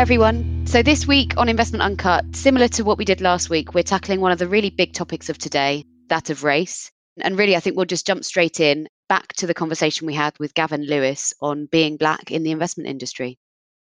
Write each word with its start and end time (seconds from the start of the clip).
Hi, 0.00 0.02
everyone. 0.02 0.66
So, 0.66 0.82
this 0.82 1.06
week 1.06 1.34
on 1.36 1.50
Investment 1.50 1.82
Uncut, 1.82 2.24
similar 2.34 2.68
to 2.68 2.84
what 2.84 2.96
we 2.96 3.04
did 3.04 3.20
last 3.20 3.50
week, 3.50 3.74
we're 3.74 3.82
tackling 3.82 4.22
one 4.22 4.32
of 4.32 4.38
the 4.38 4.48
really 4.48 4.70
big 4.70 4.94
topics 4.94 5.28
of 5.28 5.36
today, 5.36 5.84
that 6.08 6.30
of 6.30 6.42
race. 6.42 6.90
And 7.20 7.36
really, 7.36 7.54
I 7.54 7.60
think 7.60 7.76
we'll 7.76 7.84
just 7.84 8.06
jump 8.06 8.24
straight 8.24 8.60
in 8.60 8.88
back 9.10 9.34
to 9.34 9.46
the 9.46 9.52
conversation 9.52 10.06
we 10.06 10.14
had 10.14 10.38
with 10.38 10.54
Gavin 10.54 10.86
Lewis 10.86 11.34
on 11.42 11.66
being 11.66 11.98
black 11.98 12.30
in 12.30 12.44
the 12.44 12.50
investment 12.50 12.88
industry. 12.88 13.36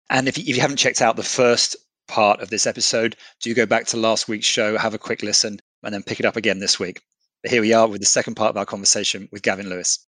And 0.08 0.28
if 0.28 0.38
you, 0.38 0.44
if 0.46 0.54
you 0.54 0.60
haven't 0.60 0.76
checked 0.76 1.02
out 1.02 1.16
the 1.16 1.24
first 1.24 1.74
part 2.06 2.38
of 2.38 2.48
this 2.48 2.68
episode, 2.68 3.16
do 3.42 3.52
go 3.52 3.66
back 3.66 3.86
to 3.86 3.96
last 3.96 4.28
week's 4.28 4.46
show, 4.46 4.78
have 4.78 4.94
a 4.94 4.98
quick 4.98 5.24
listen, 5.24 5.58
and 5.82 5.92
then 5.92 6.04
pick 6.04 6.20
it 6.20 6.26
up 6.26 6.36
again 6.36 6.60
this 6.60 6.78
week. 6.78 7.02
But 7.42 7.50
here 7.50 7.60
we 7.60 7.72
are 7.72 7.88
with 7.88 8.00
the 8.00 8.06
second 8.06 8.36
part 8.36 8.50
of 8.50 8.56
our 8.56 8.66
conversation 8.66 9.28
with 9.32 9.42
Gavin 9.42 9.68
Lewis. 9.68 10.06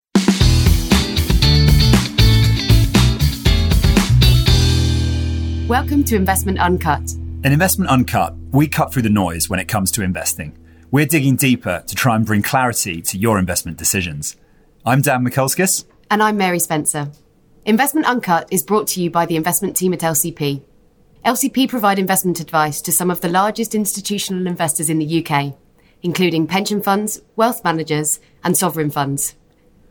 Welcome 5.70 6.04
to 6.06 6.16
Investment 6.16 6.58
Uncut. 6.58 7.12
In 7.44 7.52
Investment 7.52 7.92
Uncut, 7.92 8.34
we 8.52 8.68
cut 8.68 8.92
through 8.92 9.04
the 9.04 9.10
noise 9.12 9.52
when 9.52 9.60
it 9.60 9.68
comes 9.68 9.92
to 9.92 10.02
investing. 10.02 10.58
We're 10.90 11.06
digging 11.06 11.36
deeper 11.36 11.84
to 11.86 11.96
try 11.96 12.16
and 12.16 12.26
bring 12.26 12.42
clarity 12.42 13.04
to 13.04 13.20
your 13.20 13.38
investment 13.38 13.78
decisions. 13.78 14.36
I'm 14.84 15.02
Dan 15.02 15.24
Mikulskis. 15.24 15.86
And 16.10 16.24
I'm 16.24 16.38
Mary 16.38 16.58
Spencer. 16.58 17.12
Investment 17.66 18.08
Uncut 18.08 18.48
is 18.50 18.64
brought 18.64 18.88
to 18.88 19.00
you 19.04 19.12
by 19.12 19.28
the 19.28 19.36
investment 19.36 19.78
team 19.78 19.94
at 19.94 20.00
LCP. 20.00 20.64
LCP 21.24 21.70
provide 21.70 22.00
investment 22.00 22.40
advice 22.40 22.82
to 22.82 22.92
some 22.92 23.12
of 23.12 23.22
the 23.22 23.30
largest 23.30 23.76
institutional 23.76 24.48
investors 24.48 24.90
in 24.90 24.98
the 24.98 25.24
UK, 25.24 25.54
including 26.02 26.48
pension 26.48 26.82
funds, 26.82 27.22
wealth 27.36 27.64
managers, 27.64 28.20
and 28.44 28.58
sovereign 28.58 28.90
funds. 28.90 29.36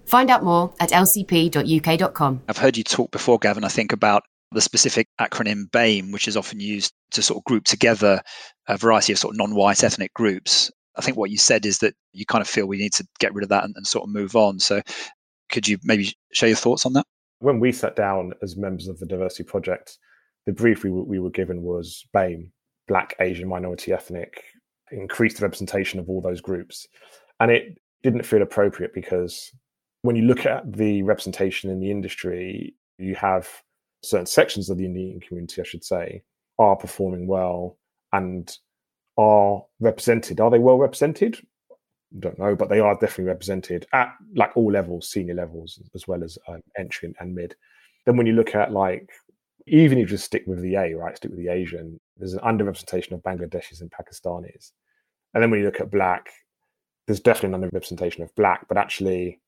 Find 0.06 0.28
out 0.28 0.42
more 0.42 0.72
at 0.80 0.90
lcp.uk.com. 0.90 2.42
I've 2.48 2.58
heard 2.58 2.76
you 2.76 2.82
talk 2.82 3.12
before, 3.12 3.38
Gavin, 3.38 3.62
I 3.62 3.68
think, 3.68 3.92
about 3.92 4.24
the 4.52 4.60
specific 4.60 5.08
acronym 5.20 5.70
BAME, 5.70 6.12
which 6.12 6.28
is 6.28 6.36
often 6.36 6.60
used 6.60 6.92
to 7.10 7.22
sort 7.22 7.38
of 7.38 7.44
group 7.44 7.64
together 7.64 8.20
a 8.66 8.76
variety 8.76 9.12
of 9.12 9.18
sort 9.18 9.34
of 9.34 9.38
non-white 9.38 9.84
ethnic 9.84 10.12
groups. 10.14 10.70
I 10.96 11.02
think 11.02 11.16
what 11.16 11.30
you 11.30 11.38
said 11.38 11.66
is 11.66 11.78
that 11.78 11.94
you 12.12 12.24
kind 12.26 12.42
of 12.42 12.48
feel 12.48 12.66
we 12.66 12.78
need 12.78 12.94
to 12.94 13.06
get 13.18 13.34
rid 13.34 13.42
of 13.42 13.50
that 13.50 13.64
and, 13.64 13.74
and 13.76 13.86
sort 13.86 14.04
of 14.04 14.10
move 14.14 14.34
on. 14.34 14.58
So 14.58 14.82
could 15.50 15.68
you 15.68 15.78
maybe 15.84 16.12
share 16.32 16.48
your 16.48 16.56
thoughts 16.56 16.86
on 16.86 16.94
that? 16.94 17.06
When 17.40 17.60
we 17.60 17.72
sat 17.72 17.94
down 17.94 18.32
as 18.42 18.56
members 18.56 18.88
of 18.88 18.98
the 18.98 19.06
diversity 19.06 19.44
project, 19.44 19.98
the 20.46 20.52
brief 20.52 20.82
we, 20.82 20.90
we 20.90 21.18
were 21.18 21.30
given 21.30 21.62
was 21.62 22.04
BAME, 22.12 22.50
Black, 22.88 23.14
Asian, 23.20 23.48
Minority, 23.48 23.92
Ethnic, 23.92 24.42
increase 24.90 25.34
the 25.34 25.42
representation 25.42 26.00
of 26.00 26.08
all 26.08 26.20
those 26.20 26.40
groups. 26.40 26.86
And 27.38 27.50
it 27.50 27.78
didn't 28.02 28.24
feel 28.24 28.42
appropriate 28.42 28.92
because 28.94 29.52
when 30.02 30.16
you 30.16 30.22
look 30.22 30.46
at 30.46 30.72
the 30.72 31.02
representation 31.02 31.70
in 31.70 31.80
the 31.80 31.90
industry, 31.90 32.74
you 32.98 33.14
have 33.14 33.48
certain 34.02 34.26
sections 34.26 34.70
of 34.70 34.78
the 34.78 34.84
Indian 34.84 35.20
community, 35.20 35.60
I 35.60 35.64
should 35.64 35.84
say, 35.84 36.22
are 36.58 36.76
performing 36.76 37.26
well 37.26 37.78
and 38.12 38.50
are 39.16 39.62
represented. 39.80 40.40
Are 40.40 40.50
they 40.50 40.58
well 40.58 40.78
represented? 40.78 41.38
Don't 42.18 42.38
know, 42.38 42.54
but 42.54 42.68
they 42.68 42.80
are 42.80 42.94
definitely 42.94 43.24
represented 43.24 43.86
at 43.92 44.14
like 44.34 44.56
all 44.56 44.72
levels, 44.72 45.10
senior 45.10 45.34
levels, 45.34 45.80
as 45.94 46.08
well 46.08 46.24
as 46.24 46.38
um, 46.48 46.62
entry 46.78 47.12
and 47.20 47.34
mid. 47.34 47.54
Then 48.06 48.16
when 48.16 48.26
you 48.26 48.32
look 48.32 48.54
at 48.54 48.72
like, 48.72 49.10
even 49.66 49.98
if 49.98 50.02
you 50.02 50.16
just 50.16 50.24
stick 50.24 50.44
with 50.46 50.62
the 50.62 50.76
A, 50.76 50.94
right, 50.94 51.16
stick 51.16 51.30
with 51.30 51.40
the 51.40 51.52
Asian, 51.52 52.00
there's 52.16 52.32
an 52.32 52.40
underrepresentation 52.40 53.12
of 53.12 53.22
Bangladeshis 53.22 53.82
and 53.82 53.90
Pakistanis. 53.90 54.72
And 55.34 55.42
then 55.42 55.50
when 55.50 55.60
you 55.60 55.66
look 55.66 55.80
at 55.80 55.90
black, 55.90 56.30
there's 57.06 57.20
definitely 57.20 57.54
an 57.54 57.70
underrepresentation 57.70 58.22
of 58.22 58.34
black, 58.34 58.66
but 58.68 58.78
actually 58.78 59.40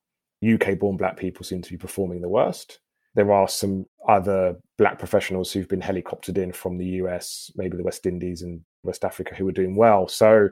UK 0.47 0.79
born 0.79 0.97
black 0.97 1.17
people 1.17 1.45
seem 1.45 1.63
to 1.63 1.71
be 1.71 1.79
performing 1.79 2.21
the 2.21 2.29
worst. 2.29 2.81
There 3.15 3.33
are 3.33 3.49
some 3.49 3.87
other 4.09 4.57
black 4.79 4.99
professionals 4.99 5.53
who've 5.53 5.69
been 5.69 5.81
helicoptered 5.81 6.39
in 6.39 6.53
from 6.53 6.79
the 6.79 6.87
US, 6.87 7.51
maybe 7.57 7.77
the 7.77 7.83
West 7.83 8.07
Indies 8.07 8.43
and 8.43 8.61
West 8.83 9.05
Africa, 9.05 9.35
who 9.35 9.49
are 9.49 9.53
doing 9.53 9.77
well. 9.77 10.09
So 10.09 10.49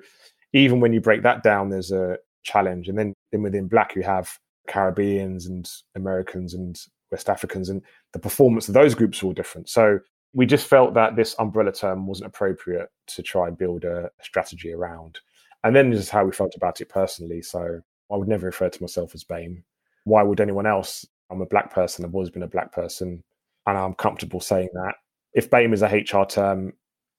even 0.53 0.81
when 0.81 0.93
you 0.93 1.01
break 1.01 1.23
that 1.23 1.43
down, 1.43 1.69
there's 1.69 1.93
a 1.93 2.19
challenge. 2.43 2.89
And 2.89 2.99
then, 2.99 3.15
then 3.33 3.43
within 3.43 3.69
black, 3.69 3.95
you 3.95 4.03
have 4.03 4.39
Caribbeans 4.67 5.47
and 5.47 5.69
Americans 5.95 6.55
and 6.55 6.79
West 7.11 7.29
Africans, 7.29 7.69
and 7.69 7.83
the 8.13 8.19
performance 8.19 8.69
of 8.69 8.75
those 8.75 8.95
groups 8.95 9.23
are 9.23 9.27
all 9.27 9.33
different. 9.33 9.69
So 9.69 9.99
we 10.35 10.47
just 10.47 10.67
felt 10.67 10.95
that 10.95 11.17
this 11.17 11.35
umbrella 11.39 11.73
term 11.73 12.07
wasn't 12.07 12.29
appropriate 12.29 12.89
to 13.09 13.23
try 13.23 13.49
and 13.49 13.57
build 13.57 13.85
a, 13.85 14.11
strategy 14.21 14.73
around. 14.73 15.19
And 15.65 15.75
then 15.75 15.91
this 15.91 16.01
is 16.01 16.11
how 16.11 16.25
we 16.25 16.33
felt 16.33 16.55
about 16.55 16.81
it 16.81 16.89
personally. 16.89 17.43
So 17.43 17.81
I 18.13 18.17
would 18.17 18.29
never 18.29 18.47
refer 18.47 18.69
to 18.69 18.83
myself 18.83 19.15
as 19.15 19.25
BAME. 19.25 19.63
Why 20.05 20.23
would 20.23 20.41
anyone 20.41 20.67
else 20.67 21.07
I'm 21.31 21.41
a 21.41 21.47
black 21.47 21.73
person. 21.73 22.05
I've 22.05 22.15
always 22.15 22.31
been 22.31 22.43
a 22.43 22.49
black 22.49 22.73
person, 22.73 23.23
and 23.67 23.79
I'm 23.79 23.95
comfortable 23.95 24.41
saying 24.41 24.71
that. 24.75 24.95
If 25.35 25.51
BAME 25.51 25.75
is 25.75 25.83
a 25.83 25.89
HR 25.89 26.25
term, 26.25 26.73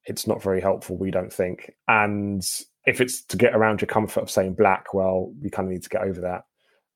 it's 0.06 0.28
not 0.28 0.42
very 0.42 0.62
helpful. 0.62 0.98
We 0.98 1.12
don't 1.12 1.32
think, 1.32 1.74
and 1.88 2.44
if 2.86 3.02
it's 3.02 3.24
to 3.26 3.38
get 3.38 3.56
around 3.56 3.82
your 3.82 3.88
comfort 3.88 4.22
of 4.22 4.32
saying 4.32 4.56
black, 4.56 4.94
well, 4.94 5.32
we 5.42 5.50
kind 5.50 5.68
of 5.68 5.74
need 5.74 5.84
to 5.84 5.90
get 5.90 6.02
over 6.02 6.22
that. 6.22 6.44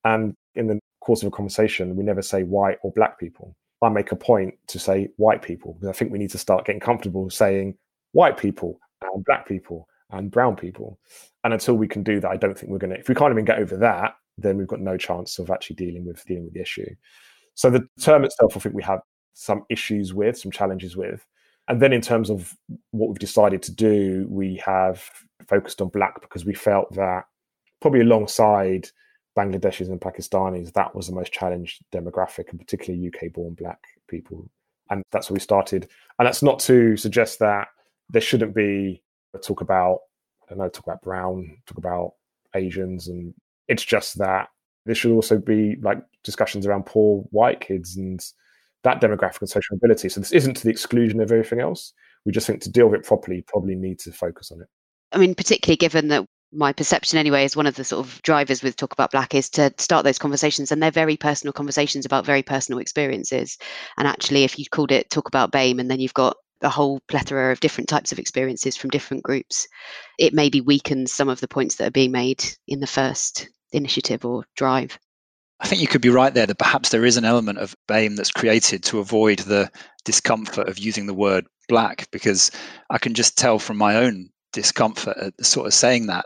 And 0.04 0.34
in 0.56 0.68
the 0.68 0.80
course 1.02 1.22
of 1.22 1.28
a 1.28 1.32
conversation, 1.32 1.96
we 1.96 2.04
never 2.04 2.22
say 2.22 2.44
white 2.44 2.78
or 2.82 2.92
black 2.94 3.20
people. 3.20 3.56
I 3.82 3.90
make 3.90 4.12
a 4.12 4.16
point 4.16 4.56
to 4.68 4.80
say 4.80 5.10
white 5.18 5.42
people 5.42 5.74
because 5.74 5.90
I 5.90 5.92
think 5.92 6.12
we 6.12 6.18
need 6.18 6.32
to 6.32 6.38
start 6.38 6.66
getting 6.66 6.80
comfortable 6.80 7.30
saying 7.30 7.76
white 8.14 8.38
people 8.38 8.80
and 9.02 9.26
black 9.26 9.46
people 9.48 9.88
and 10.10 10.32
brown 10.32 10.56
people. 10.56 11.00
And 11.44 11.54
until 11.54 11.76
we 11.76 11.88
can 11.88 12.02
do 12.02 12.22
that, 12.22 12.32
I 12.32 12.38
don't 12.38 12.58
think 12.58 12.72
we're 12.72 12.78
going 12.78 12.94
to. 12.94 13.00
If 13.00 13.10
we 13.10 13.16
can't 13.16 13.32
even 13.32 13.46
get 13.46 13.60
over 13.60 13.76
that, 13.78 14.16
then 14.38 14.58
we've 14.58 14.68
got 14.68 14.82
no 14.82 14.98
chance 14.98 15.40
of 15.40 15.50
actually 15.50 15.76
dealing 15.76 16.06
with 16.06 16.24
dealing 16.26 16.46
with 16.46 16.54
the 16.54 16.62
issue. 16.62 16.90
So 17.56 17.70
the 17.70 17.88
term 18.00 18.24
itself, 18.24 18.58
I 18.58 18.60
think 18.60 18.76
we 18.76 18.84
have 18.84 19.02
some 19.34 19.64
issues 19.70 20.14
with, 20.14 20.38
some 20.38 20.52
challenges 20.52 20.96
with. 20.96 21.26
And 21.68 21.82
then 21.82 21.94
in 21.94 22.02
terms 22.02 22.30
of 22.30 22.56
what 22.92 23.10
we've 23.10 23.20
decided 23.20 23.62
to 23.64 23.72
do, 23.72 24.28
we 24.30 24.62
have 24.66 25.04
focused 25.48 25.82
on 25.82 25.90
black 25.90 26.22
because 26.22 26.46
we 26.46 26.54
felt 26.54 26.94
that 26.96 27.26
probably 27.82 28.02
alongside 28.02 28.90
Bangladeshis 29.38 29.88
and 29.88 30.02
Pakistanis, 30.02 30.74
that 30.74 30.94
was 30.96 31.08
the 31.08 31.16
most 31.16 31.32
challenged 31.32 31.84
demographic, 31.92 32.50
and 32.50 32.60
particularly 32.60 33.08
UK 33.08 33.32
born 33.34 33.54
black 33.54 33.80
people. 34.08 34.50
And 34.90 35.04
that's 35.12 35.30
where 35.30 35.36
we 35.36 35.40
started. 35.40 35.88
And 36.20 36.28
that's 36.28 36.44
not 36.44 36.60
to 36.62 36.98
suggest 36.98 37.40
that 37.40 37.70
there 38.10 38.22
shouldn't 38.22 38.54
be 38.54 39.02
a 39.34 39.40
talk 39.40 39.62
about, 39.62 40.00
I 40.44 40.50
don't 40.50 40.60
know, 40.60 40.70
talk 40.70 40.86
about 40.86 41.02
brown, 41.02 41.58
talk 41.66 41.78
about 41.78 42.14
Asians 42.56 43.08
and 43.08 43.34
it's 43.68 43.84
just 43.84 44.18
that 44.18 44.48
there 44.86 44.96
should 44.96 45.12
also 45.14 45.38
be 45.38 45.78
like 45.82 46.00
discussions 46.24 46.66
around 46.66 46.86
poor 46.86 47.24
white 47.32 47.62
kids 47.62 47.96
and 47.96 48.20
that 48.84 49.02
demographic 49.02 49.40
and 49.42 49.50
social 49.50 49.78
mobility. 49.78 50.10
So 50.10 50.20
this 50.20 50.34
isn't 50.34 50.56
to 50.56 50.64
the 50.64 50.70
exclusion 50.70 51.22
of 51.22 51.32
everything 51.32 51.62
else. 51.62 51.94
We 52.26 52.32
just 52.32 52.48
think 52.48 52.62
to 52.62 52.72
deal 52.72 52.88
with 52.88 53.00
it 53.00 53.06
properly, 53.06 53.44
probably 53.48 53.76
need 53.76 54.00
to 54.00 54.12
focus 54.12 54.52
on 54.52 54.62
it. 54.62 54.68
I 55.14 55.18
mean, 55.18 55.36
particularly 55.36 55.78
given 55.78 56.10
that 56.10 56.26
my 56.54 56.72
perception 56.72 57.18
anyway 57.18 57.46
is 57.46 57.56
one 57.56 57.66
of 57.66 57.76
the 57.76 57.84
sort 57.84 58.06
of 58.06 58.22
drivers 58.22 58.62
with 58.62 58.76
talk 58.76 58.94
about 58.94 59.12
black 59.12 59.34
is 59.34 59.50
to 59.50 59.74
start 59.78 60.04
those 60.04 60.20
conversations 60.20 60.72
and 60.72 60.82
they're 60.82 60.92
very 60.92 61.18
personal 61.18 61.52
conversations 61.52 62.06
about 62.06 62.26
very 62.26 62.44
personal 62.44 62.80
experiences 62.80 63.58
and 63.98 64.08
actually 64.08 64.44
if 64.44 64.60
you 64.60 64.66
called 64.70 64.92
it 64.92 65.10
talk 65.10 65.28
about 65.28 65.52
BAME 65.52 65.80
and 65.80 65.90
then 65.90 66.00
you've 66.00 66.14
got 66.14 66.38
a 66.62 66.70
whole 66.70 67.00
plethora 67.08 67.52
of 67.52 67.60
different 67.60 67.90
types 67.90 68.12
of 68.12 68.20
experiences 68.20 68.78
from 68.78 68.90
different 68.90 69.24
groups 69.24 69.68
it 70.18 70.34
maybe 70.34 70.62
weakens 70.62 71.12
some 71.12 71.30
of 71.30 71.42
the 71.42 71.48
points 71.48 71.76
that 71.76 71.88
are 71.88 71.92
being 71.92 72.12
made 72.12 72.44
in 72.68 72.80
the 72.80 72.88
first 72.88 73.50
initiative 73.72 74.24
or 74.26 74.46
drive. 74.56 74.98
I 75.60 75.68
think 75.68 75.82
you 75.82 75.88
could 75.88 76.02
be 76.02 76.10
right 76.10 76.34
there 76.34 76.46
that 76.46 76.60
perhaps 76.60 76.90
there 76.90 77.06
is 77.06 77.18
an 77.18 77.26
element 77.26 77.60
of 77.60 77.76
BAME 77.88 78.16
that's 78.16 78.32
created 78.32 78.84
to 78.84 79.00
avoid 79.00 79.40
the 79.40 79.72
discomfort 80.04 80.68
of 80.68 80.78
using 80.78 81.06
the 81.06 81.14
word 81.14 81.46
black, 81.70 82.08
because 82.12 82.52
I 82.90 82.98
can 82.98 83.14
just 83.14 83.38
tell 83.38 83.60
from 83.60 83.78
my 83.78 83.96
own 83.96 84.30
discomfort 84.52 85.18
at 85.18 85.46
sort 85.46 85.68
of 85.68 85.74
saying 85.74 86.08
that. 86.08 86.26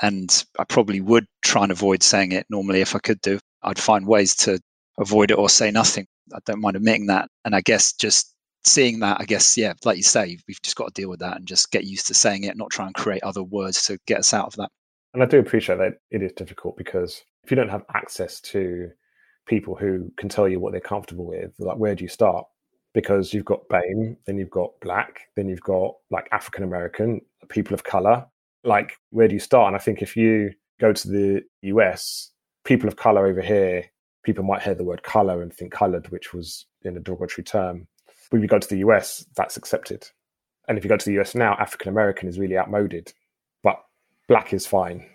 And 0.00 0.44
I 0.58 0.64
probably 0.64 1.00
would 1.00 1.26
try 1.44 1.62
and 1.62 1.72
avoid 1.72 2.02
saying 2.02 2.32
it 2.32 2.46
normally 2.50 2.80
if 2.80 2.96
I 2.96 2.98
could 2.98 3.20
do. 3.20 3.38
I'd 3.62 3.78
find 3.78 4.06
ways 4.06 4.34
to 4.36 4.58
avoid 4.98 5.30
it 5.30 5.38
or 5.38 5.48
say 5.48 5.70
nothing. 5.70 6.06
I 6.34 6.38
don't 6.44 6.60
mind 6.60 6.76
admitting 6.76 7.06
that. 7.06 7.28
And 7.44 7.54
I 7.54 7.60
guess 7.60 7.92
just 7.92 8.31
seeing 8.64 9.00
that, 9.00 9.20
I 9.20 9.24
guess, 9.24 9.56
yeah, 9.56 9.72
like 9.84 9.96
you 9.96 10.02
say, 10.02 10.38
we've 10.46 10.62
just 10.62 10.76
got 10.76 10.94
to 10.94 11.00
deal 11.00 11.10
with 11.10 11.20
that 11.20 11.36
and 11.36 11.46
just 11.46 11.70
get 11.70 11.84
used 11.84 12.06
to 12.08 12.14
saying 12.14 12.44
it, 12.44 12.56
not 12.56 12.70
try 12.70 12.86
and 12.86 12.94
create 12.94 13.22
other 13.22 13.42
words 13.42 13.84
to 13.86 13.98
get 14.06 14.20
us 14.20 14.32
out 14.32 14.46
of 14.46 14.56
that. 14.56 14.70
And 15.14 15.22
I 15.22 15.26
do 15.26 15.38
appreciate 15.38 15.78
that 15.78 15.94
it 16.10 16.22
is 16.22 16.32
difficult 16.32 16.76
because 16.76 17.22
if 17.44 17.50
you 17.50 17.56
don't 17.56 17.68
have 17.68 17.84
access 17.94 18.40
to 18.40 18.90
people 19.46 19.74
who 19.74 20.10
can 20.16 20.28
tell 20.28 20.48
you 20.48 20.60
what 20.60 20.72
they're 20.72 20.80
comfortable 20.80 21.26
with, 21.26 21.52
like 21.58 21.76
where 21.76 21.94
do 21.94 22.04
you 22.04 22.08
start? 22.08 22.46
Because 22.94 23.32
you've 23.32 23.44
got 23.44 23.68
BAME, 23.68 24.16
then 24.26 24.38
you've 24.38 24.50
got 24.50 24.70
black, 24.80 25.22
then 25.36 25.48
you've 25.48 25.62
got 25.62 25.94
like 26.10 26.28
African 26.32 26.62
American, 26.62 27.20
people 27.48 27.74
of 27.74 27.84
color. 27.84 28.26
Like, 28.64 28.96
where 29.10 29.28
do 29.28 29.34
you 29.34 29.40
start? 29.40 29.68
And 29.68 29.76
I 29.76 29.80
think 29.80 30.02
if 30.02 30.16
you 30.16 30.52
go 30.80 30.92
to 30.92 31.08
the 31.08 31.42
US, 31.62 32.30
people 32.64 32.88
of 32.88 32.96
color 32.96 33.26
over 33.26 33.40
here, 33.40 33.84
people 34.22 34.44
might 34.44 34.62
hear 34.62 34.74
the 34.74 34.84
word 34.84 35.02
color 35.02 35.42
and 35.42 35.52
think 35.52 35.72
colored, 35.72 36.08
which 36.10 36.32
was 36.32 36.66
in 36.82 36.96
a 36.96 37.00
derogatory 37.00 37.44
term. 37.44 37.88
If 38.38 38.42
you 38.42 38.48
go 38.48 38.58
to 38.58 38.68
the 38.68 38.78
US, 38.78 39.24
that's 39.36 39.56
accepted. 39.56 40.08
And 40.68 40.78
if 40.78 40.84
you 40.84 40.88
go 40.88 40.96
to 40.96 41.04
the 41.04 41.20
US 41.20 41.34
now, 41.34 41.54
African 41.58 41.88
American 41.88 42.28
is 42.28 42.38
really 42.38 42.56
outmoded 42.56 43.12
but 43.62 43.82
black 44.28 44.52
is 44.52 44.66
fine. 44.66 45.06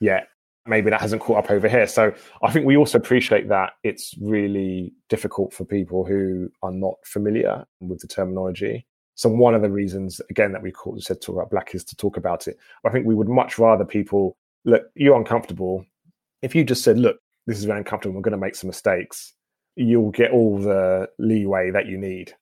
Yeah, 0.00 0.24
maybe 0.66 0.90
that 0.90 1.00
hasn't 1.00 1.22
caught 1.22 1.44
up 1.44 1.50
over 1.50 1.68
here. 1.68 1.86
So 1.86 2.12
I 2.42 2.52
think 2.52 2.66
we 2.66 2.76
also 2.76 2.98
appreciate 2.98 3.48
that 3.48 3.72
it's 3.82 4.14
really 4.20 4.92
difficult 5.08 5.52
for 5.52 5.64
people 5.64 6.04
who 6.04 6.50
are 6.62 6.72
not 6.72 6.94
familiar 7.04 7.64
with 7.80 8.00
the 8.00 8.08
terminology. 8.08 8.86
So 9.14 9.30
one 9.30 9.54
of 9.54 9.62
the 9.62 9.70
reasons, 9.70 10.20
again, 10.28 10.52
that 10.52 10.62
we 10.62 10.70
call, 10.70 11.00
said 11.00 11.22
talk 11.22 11.36
about 11.36 11.50
black 11.50 11.74
is 11.74 11.84
to 11.84 11.96
talk 11.96 12.18
about 12.18 12.46
it. 12.48 12.58
I 12.84 12.90
think 12.90 13.06
we 13.06 13.14
would 13.14 13.28
much 13.28 13.58
rather 13.58 13.84
people 13.84 14.36
look. 14.64 14.84
You're 14.94 15.16
uncomfortable. 15.16 15.86
If 16.42 16.54
you 16.54 16.64
just 16.64 16.84
said, 16.84 16.98
"Look, 16.98 17.18
this 17.46 17.58
is 17.58 17.64
very 17.64 17.78
uncomfortable. 17.78 18.14
We're 18.14 18.22
going 18.22 18.32
to 18.32 18.38
make 18.38 18.56
some 18.56 18.68
mistakes," 18.68 19.32
you'll 19.74 20.10
get 20.10 20.32
all 20.32 20.58
the 20.58 21.08
leeway 21.18 21.70
that 21.70 21.86
you 21.86 21.96
need, 21.96 22.34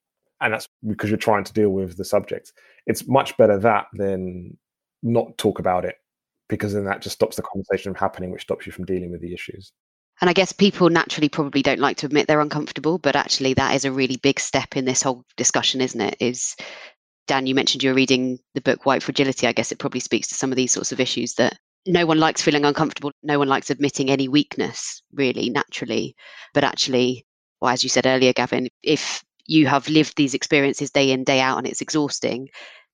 and 0.45 0.53
that's 0.53 0.67
because 0.85 1.09
you're 1.09 1.17
trying 1.17 1.43
to 1.43 1.53
deal 1.53 1.71
with 1.71 1.97
the 1.97 2.05
subject. 2.05 2.53
It's 2.85 3.07
much 3.07 3.35
better 3.35 3.57
that 3.59 3.87
than 3.93 4.55
not 5.01 5.37
talk 5.39 5.57
about 5.57 5.85
it, 5.85 5.95
because 6.47 6.73
then 6.73 6.85
that 6.85 7.01
just 7.01 7.15
stops 7.15 7.35
the 7.35 7.41
conversation 7.41 7.91
from 7.91 7.99
happening, 7.99 8.31
which 8.31 8.43
stops 8.43 8.67
you 8.67 8.71
from 8.71 8.85
dealing 8.85 9.11
with 9.11 9.21
the 9.21 9.33
issues. 9.33 9.73
And 10.21 10.29
I 10.29 10.33
guess 10.33 10.51
people 10.51 10.89
naturally 10.91 11.29
probably 11.29 11.63
don't 11.63 11.79
like 11.79 11.97
to 11.97 12.05
admit 12.05 12.27
they're 12.27 12.39
uncomfortable, 12.39 12.99
but 12.99 13.15
actually 13.15 13.55
that 13.55 13.73
is 13.73 13.85
a 13.85 13.91
really 13.91 14.17
big 14.17 14.39
step 14.39 14.77
in 14.77 14.85
this 14.85 15.01
whole 15.01 15.25
discussion, 15.35 15.81
isn't 15.81 15.99
it? 15.99 16.15
Is 16.19 16.55
Dan, 17.27 17.47
you 17.47 17.55
mentioned 17.55 17.81
you 17.81 17.89
were 17.89 17.95
reading 17.95 18.37
the 18.53 18.61
book 18.61 18.85
White 18.85 19.01
Fragility. 19.01 19.47
I 19.47 19.51
guess 19.51 19.71
it 19.71 19.79
probably 19.79 19.99
speaks 19.99 20.27
to 20.27 20.35
some 20.35 20.51
of 20.51 20.55
these 20.55 20.71
sorts 20.71 20.91
of 20.91 20.99
issues 20.99 21.33
that 21.33 21.57
no 21.87 22.05
one 22.05 22.19
likes 22.19 22.43
feeling 22.43 22.65
uncomfortable. 22.65 23.11
No 23.23 23.39
one 23.39 23.47
likes 23.47 23.71
admitting 23.71 24.11
any 24.11 24.27
weakness, 24.27 25.01
really, 25.11 25.49
naturally. 25.49 26.15
But 26.53 26.63
actually, 26.63 27.25
well, 27.61 27.73
as 27.73 27.83
you 27.83 27.89
said 27.89 28.05
earlier, 28.05 28.31
Gavin, 28.31 28.67
if 28.83 29.23
you 29.47 29.67
have 29.67 29.87
lived 29.89 30.15
these 30.15 30.33
experiences 30.33 30.91
day 30.91 31.11
in, 31.11 31.23
day 31.23 31.39
out, 31.39 31.57
and 31.57 31.67
it's 31.67 31.81
exhausting, 31.81 32.49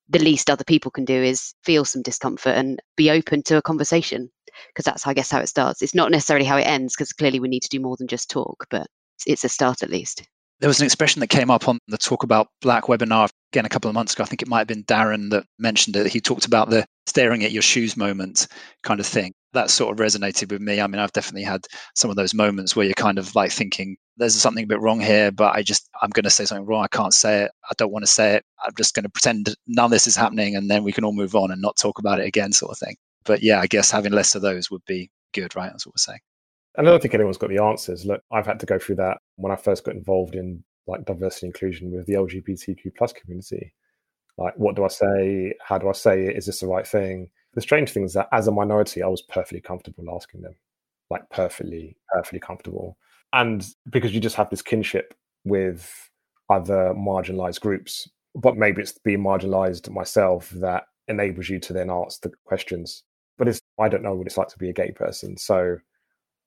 the 0.09 0.19
least 0.19 0.49
other 0.49 0.63
people 0.63 0.91
can 0.91 1.05
do 1.05 1.15
is 1.21 1.53
feel 1.63 1.85
some 1.85 2.01
discomfort 2.01 2.55
and 2.55 2.81
be 2.97 3.09
open 3.09 3.41
to 3.43 3.57
a 3.57 3.61
conversation 3.61 4.29
because 4.67 4.85
that's 4.85 5.07
I 5.07 5.13
guess 5.13 5.31
how 5.31 5.39
it 5.39 5.47
starts. 5.47 5.81
It's 5.81 5.95
not 5.95 6.11
necessarily 6.11 6.45
how 6.45 6.57
it 6.57 6.67
ends 6.67 6.95
because 6.95 7.13
clearly 7.13 7.39
we 7.39 7.47
need 7.47 7.63
to 7.63 7.69
do 7.69 7.79
more 7.79 7.95
than 7.97 8.07
just 8.07 8.29
talk, 8.29 8.65
but 8.69 8.87
it's 9.25 9.43
a 9.43 9.49
start 9.49 9.83
at 9.83 9.89
least. 9.89 10.23
There 10.59 10.67
was 10.67 10.79
an 10.79 10.85
expression 10.85 11.21
that 11.21 11.27
came 11.27 11.49
up 11.49 11.67
on 11.67 11.79
the 11.87 11.97
Talk 11.97 12.21
About 12.21 12.49
Black 12.61 12.83
webinar 12.83 13.29
again 13.51 13.65
a 13.65 13.69
couple 13.69 13.89
of 13.89 13.95
months 13.95 14.13
ago. 14.13 14.23
I 14.23 14.27
think 14.27 14.43
it 14.43 14.47
might 14.47 14.59
have 14.59 14.67
been 14.67 14.83
Darren 14.83 15.31
that 15.31 15.45
mentioned 15.57 15.95
it. 15.95 16.05
He 16.05 16.21
talked 16.21 16.45
about 16.45 16.69
the 16.69 16.85
staring 17.07 17.43
at 17.43 17.51
your 17.51 17.63
shoes 17.63 17.97
moment 17.97 18.47
kind 18.83 18.99
of 18.99 19.07
thing. 19.07 19.33
That 19.53 19.71
sort 19.71 19.91
of 19.91 20.05
resonated 20.05 20.51
with 20.51 20.61
me. 20.61 20.79
I 20.79 20.85
mean, 20.85 20.99
I've 20.99 21.13
definitely 21.13 21.43
had 21.43 21.65
some 21.95 22.11
of 22.11 22.15
those 22.15 22.35
moments 22.35 22.75
where 22.75 22.85
you're 22.85 22.93
kind 22.93 23.17
of 23.17 23.33
like 23.33 23.51
thinking, 23.51 23.97
there's 24.21 24.39
something 24.39 24.63
a 24.63 24.67
bit 24.67 24.79
wrong 24.79 24.99
here, 24.99 25.31
but 25.31 25.55
I 25.55 25.63
just, 25.63 25.89
I'm 26.01 26.11
going 26.11 26.23
to 26.23 26.29
say 26.29 26.45
something 26.45 26.65
wrong. 26.65 26.83
I 26.83 26.95
can't 26.95 27.13
say 27.13 27.43
it. 27.43 27.51
I 27.65 27.73
don't 27.77 27.91
want 27.91 28.05
to 28.05 28.11
say 28.11 28.35
it. 28.35 28.45
I'm 28.63 28.73
just 28.77 28.93
going 28.93 29.03
to 29.03 29.09
pretend 29.09 29.55
none 29.65 29.85
of 29.85 29.91
this 29.91 30.05
is 30.05 30.15
happening 30.15 30.55
and 30.55 30.69
then 30.69 30.83
we 30.83 30.91
can 30.91 31.03
all 31.03 31.11
move 31.11 31.35
on 31.35 31.51
and 31.51 31.61
not 31.61 31.75
talk 31.75 31.97
about 31.97 32.19
it 32.19 32.27
again, 32.27 32.51
sort 32.51 32.71
of 32.71 32.77
thing. 32.77 32.95
But 33.25 33.41
yeah, 33.41 33.59
I 33.59 33.65
guess 33.65 33.89
having 33.89 34.11
less 34.11 34.35
of 34.35 34.43
those 34.43 34.69
would 34.69 34.85
be 34.85 35.09
good, 35.33 35.55
right? 35.55 35.71
That's 35.71 35.87
what 35.87 35.93
we're 35.93 36.13
saying. 36.13 36.19
And 36.77 36.87
I 36.87 36.91
don't 36.91 37.01
think 37.01 37.15
anyone's 37.15 37.37
got 37.37 37.49
the 37.49 37.63
answers. 37.63 38.05
Look, 38.05 38.21
I've 38.31 38.45
had 38.45 38.59
to 38.59 38.65
go 38.65 38.77
through 38.77 38.95
that 38.97 39.17
when 39.37 39.51
I 39.51 39.55
first 39.55 39.83
got 39.83 39.95
involved 39.95 40.35
in 40.35 40.63
like 40.87 41.05
diversity 41.05 41.47
inclusion 41.47 41.91
with 41.91 42.05
the 42.05 42.13
LGBTQ 42.13 42.95
plus 42.95 43.13
community. 43.13 43.73
Like, 44.37 44.53
what 44.55 44.75
do 44.75 44.85
I 44.85 44.87
say? 44.87 45.53
How 45.63 45.77
do 45.77 45.89
I 45.89 45.93
say 45.93 46.27
it? 46.27 46.37
Is 46.37 46.45
this 46.45 46.61
the 46.61 46.67
right 46.67 46.87
thing? 46.87 47.29
The 47.53 47.61
strange 47.61 47.91
thing 47.91 48.03
is 48.03 48.13
that 48.13 48.29
as 48.31 48.47
a 48.47 48.51
minority, 48.51 49.01
I 49.03 49.07
was 49.07 49.21
perfectly 49.21 49.61
comfortable 49.61 50.15
asking 50.15 50.41
them, 50.41 50.55
like 51.09 51.29
perfectly, 51.29 51.97
perfectly 52.13 52.39
comfortable. 52.39 52.97
And 53.33 53.65
because 53.89 54.13
you 54.13 54.19
just 54.19 54.35
have 54.35 54.49
this 54.49 54.61
kinship 54.61 55.13
with 55.45 56.09
other 56.49 56.93
marginalized 56.95 57.61
groups, 57.61 58.09
but 58.35 58.57
maybe 58.57 58.81
it's 58.81 58.97
being 59.03 59.23
marginalized 59.23 59.89
myself 59.89 60.49
that 60.51 60.83
enables 61.07 61.49
you 61.49 61.59
to 61.59 61.73
then 61.73 61.89
ask 61.89 62.21
the 62.21 62.31
questions. 62.45 63.03
But 63.37 63.47
it's 63.47 63.61
I 63.79 63.89
don't 63.89 64.03
know 64.03 64.13
what 64.13 64.27
it's 64.27 64.37
like 64.37 64.49
to 64.49 64.57
be 64.57 64.69
a 64.69 64.73
gay 64.73 64.91
person, 64.91 65.37
so 65.37 65.77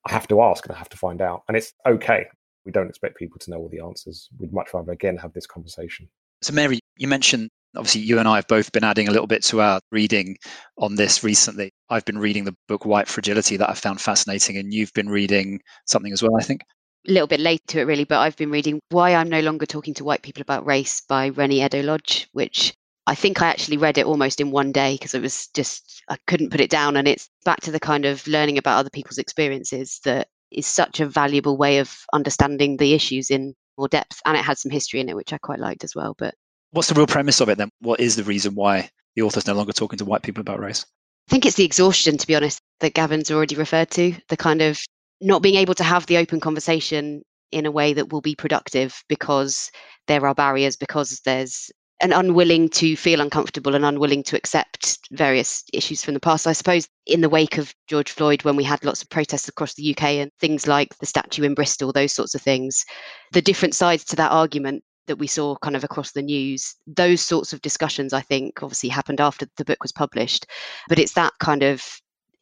I 0.06 0.12
have 0.12 0.28
to 0.28 0.42
ask 0.42 0.64
and 0.66 0.74
I 0.74 0.78
have 0.78 0.88
to 0.90 0.96
find 0.96 1.20
out. 1.20 1.42
And 1.48 1.56
it's 1.56 1.72
okay. 1.86 2.26
We 2.64 2.72
don't 2.72 2.88
expect 2.88 3.16
people 3.16 3.38
to 3.40 3.50
know 3.50 3.58
all 3.58 3.68
the 3.68 3.80
answers. 3.80 4.28
We'd 4.38 4.52
much 4.52 4.72
rather, 4.72 4.92
again, 4.92 5.16
have 5.18 5.32
this 5.32 5.46
conversation. 5.46 6.08
So, 6.42 6.52
Mary, 6.52 6.80
you 6.96 7.08
mentioned 7.08 7.50
obviously 7.76 8.02
you 8.02 8.18
and 8.18 8.28
I 8.28 8.36
have 8.36 8.46
both 8.46 8.72
been 8.72 8.84
adding 8.84 9.08
a 9.08 9.10
little 9.10 9.26
bit 9.26 9.42
to 9.44 9.60
our 9.60 9.80
reading 9.90 10.36
on 10.78 10.94
this 10.94 11.24
recently. 11.24 11.72
I've 11.90 12.04
been 12.04 12.18
reading 12.18 12.44
the 12.44 12.54
book 12.68 12.84
White 12.84 13.08
Fragility 13.08 13.56
that 13.56 13.70
I 13.70 13.74
found 13.74 14.00
fascinating, 14.00 14.56
and 14.56 14.72
you've 14.72 14.92
been 14.92 15.08
reading 15.08 15.60
something 15.86 16.12
as 16.12 16.22
well, 16.22 16.36
I 16.38 16.42
think. 16.42 16.62
A 17.06 17.12
little 17.12 17.26
bit 17.26 17.40
late 17.40 17.60
to 17.68 17.80
it, 17.80 17.84
really, 17.84 18.04
but 18.04 18.20
I've 18.20 18.36
been 18.36 18.50
reading 18.50 18.80
Why 18.88 19.14
I'm 19.14 19.28
No 19.28 19.40
Longer 19.40 19.66
Talking 19.66 19.92
to 19.94 20.04
White 20.04 20.22
People 20.22 20.40
About 20.40 20.64
Race 20.66 21.02
by 21.06 21.28
Reni 21.28 21.60
Eddo-Lodge, 21.60 22.28
which 22.32 22.74
I 23.06 23.14
think 23.14 23.42
I 23.42 23.48
actually 23.48 23.76
read 23.76 23.98
it 23.98 24.06
almost 24.06 24.40
in 24.40 24.50
one 24.50 24.72
day 24.72 24.94
because 24.94 25.12
it 25.12 25.20
was 25.20 25.48
just, 25.48 26.02
I 26.08 26.16
couldn't 26.26 26.50
put 26.50 26.62
it 26.62 26.70
down. 26.70 26.96
And 26.96 27.06
it's 27.06 27.28
back 27.44 27.60
to 27.62 27.70
the 27.70 27.80
kind 27.80 28.06
of 28.06 28.26
learning 28.26 28.56
about 28.56 28.78
other 28.78 28.88
people's 28.88 29.18
experiences 29.18 30.00
that 30.04 30.28
is 30.50 30.66
such 30.66 31.00
a 31.00 31.06
valuable 31.06 31.58
way 31.58 31.78
of 31.78 31.94
understanding 32.14 32.78
the 32.78 32.94
issues 32.94 33.30
in 33.30 33.54
more 33.76 33.88
depth. 33.88 34.22
And 34.24 34.38
it 34.38 34.44
had 34.44 34.56
some 34.56 34.70
history 34.70 35.00
in 35.00 35.10
it, 35.10 35.16
which 35.16 35.34
I 35.34 35.38
quite 35.38 35.58
liked 35.58 35.84
as 35.84 35.94
well. 35.94 36.14
But 36.16 36.34
what's 36.74 36.88
the 36.88 36.94
real 36.94 37.06
premise 37.06 37.40
of 37.40 37.48
it 37.48 37.56
then? 37.56 37.70
What 37.80 38.00
is 38.00 38.16
the 38.16 38.24
reason 38.24 38.54
why 38.54 38.90
the 39.14 39.22
author's 39.22 39.46
no 39.46 39.54
longer 39.54 39.72
talking 39.72 39.98
to 39.98 40.04
white 40.04 40.22
people 40.22 40.40
about 40.40 40.60
race? 40.60 40.84
I 41.28 41.30
think 41.30 41.46
it's 41.46 41.56
the 41.56 41.64
exhaustion, 41.64 42.18
to 42.18 42.26
be 42.26 42.36
honest, 42.36 42.60
that 42.80 42.94
Gavin's 42.94 43.30
already 43.30 43.54
referred 43.54 43.90
to. 43.92 44.14
The 44.28 44.36
kind 44.36 44.60
of 44.60 44.80
not 45.20 45.40
being 45.40 45.54
able 45.54 45.74
to 45.74 45.84
have 45.84 46.06
the 46.06 46.18
open 46.18 46.40
conversation 46.40 47.22
in 47.52 47.64
a 47.64 47.70
way 47.70 47.94
that 47.94 48.12
will 48.12 48.20
be 48.20 48.34
productive 48.34 49.02
because 49.08 49.70
there 50.08 50.26
are 50.26 50.34
barriers, 50.34 50.76
because 50.76 51.20
there's 51.24 51.70
an 52.02 52.12
unwilling 52.12 52.68
to 52.68 52.96
feel 52.96 53.20
uncomfortable 53.20 53.76
and 53.76 53.84
unwilling 53.84 54.24
to 54.24 54.36
accept 54.36 54.98
various 55.12 55.62
issues 55.72 56.04
from 56.04 56.12
the 56.12 56.20
past. 56.20 56.46
I 56.46 56.52
suppose 56.52 56.88
in 57.06 57.20
the 57.20 57.28
wake 57.28 57.56
of 57.56 57.72
George 57.86 58.10
Floyd, 58.10 58.42
when 58.42 58.56
we 58.56 58.64
had 58.64 58.84
lots 58.84 59.00
of 59.00 59.08
protests 59.08 59.48
across 59.48 59.74
the 59.74 59.94
UK 59.96 60.02
and 60.02 60.30
things 60.40 60.66
like 60.66 60.98
the 60.98 61.06
statue 61.06 61.44
in 61.44 61.54
Bristol, 61.54 61.92
those 61.92 62.12
sorts 62.12 62.34
of 62.34 62.42
things, 62.42 62.84
the 63.32 63.40
different 63.40 63.76
sides 63.76 64.04
to 64.06 64.16
that 64.16 64.32
argument 64.32 64.82
that 65.06 65.16
we 65.16 65.26
saw 65.26 65.56
kind 65.56 65.76
of 65.76 65.84
across 65.84 66.12
the 66.12 66.22
news, 66.22 66.74
those 66.86 67.20
sorts 67.20 67.52
of 67.52 67.62
discussions, 67.62 68.12
I 68.12 68.20
think, 68.20 68.62
obviously 68.62 68.88
happened 68.88 69.20
after 69.20 69.46
the 69.56 69.64
book 69.64 69.82
was 69.82 69.92
published. 69.92 70.46
But 70.88 70.98
it's 70.98 71.14
that 71.14 71.32
kind 71.40 71.62
of 71.62 71.82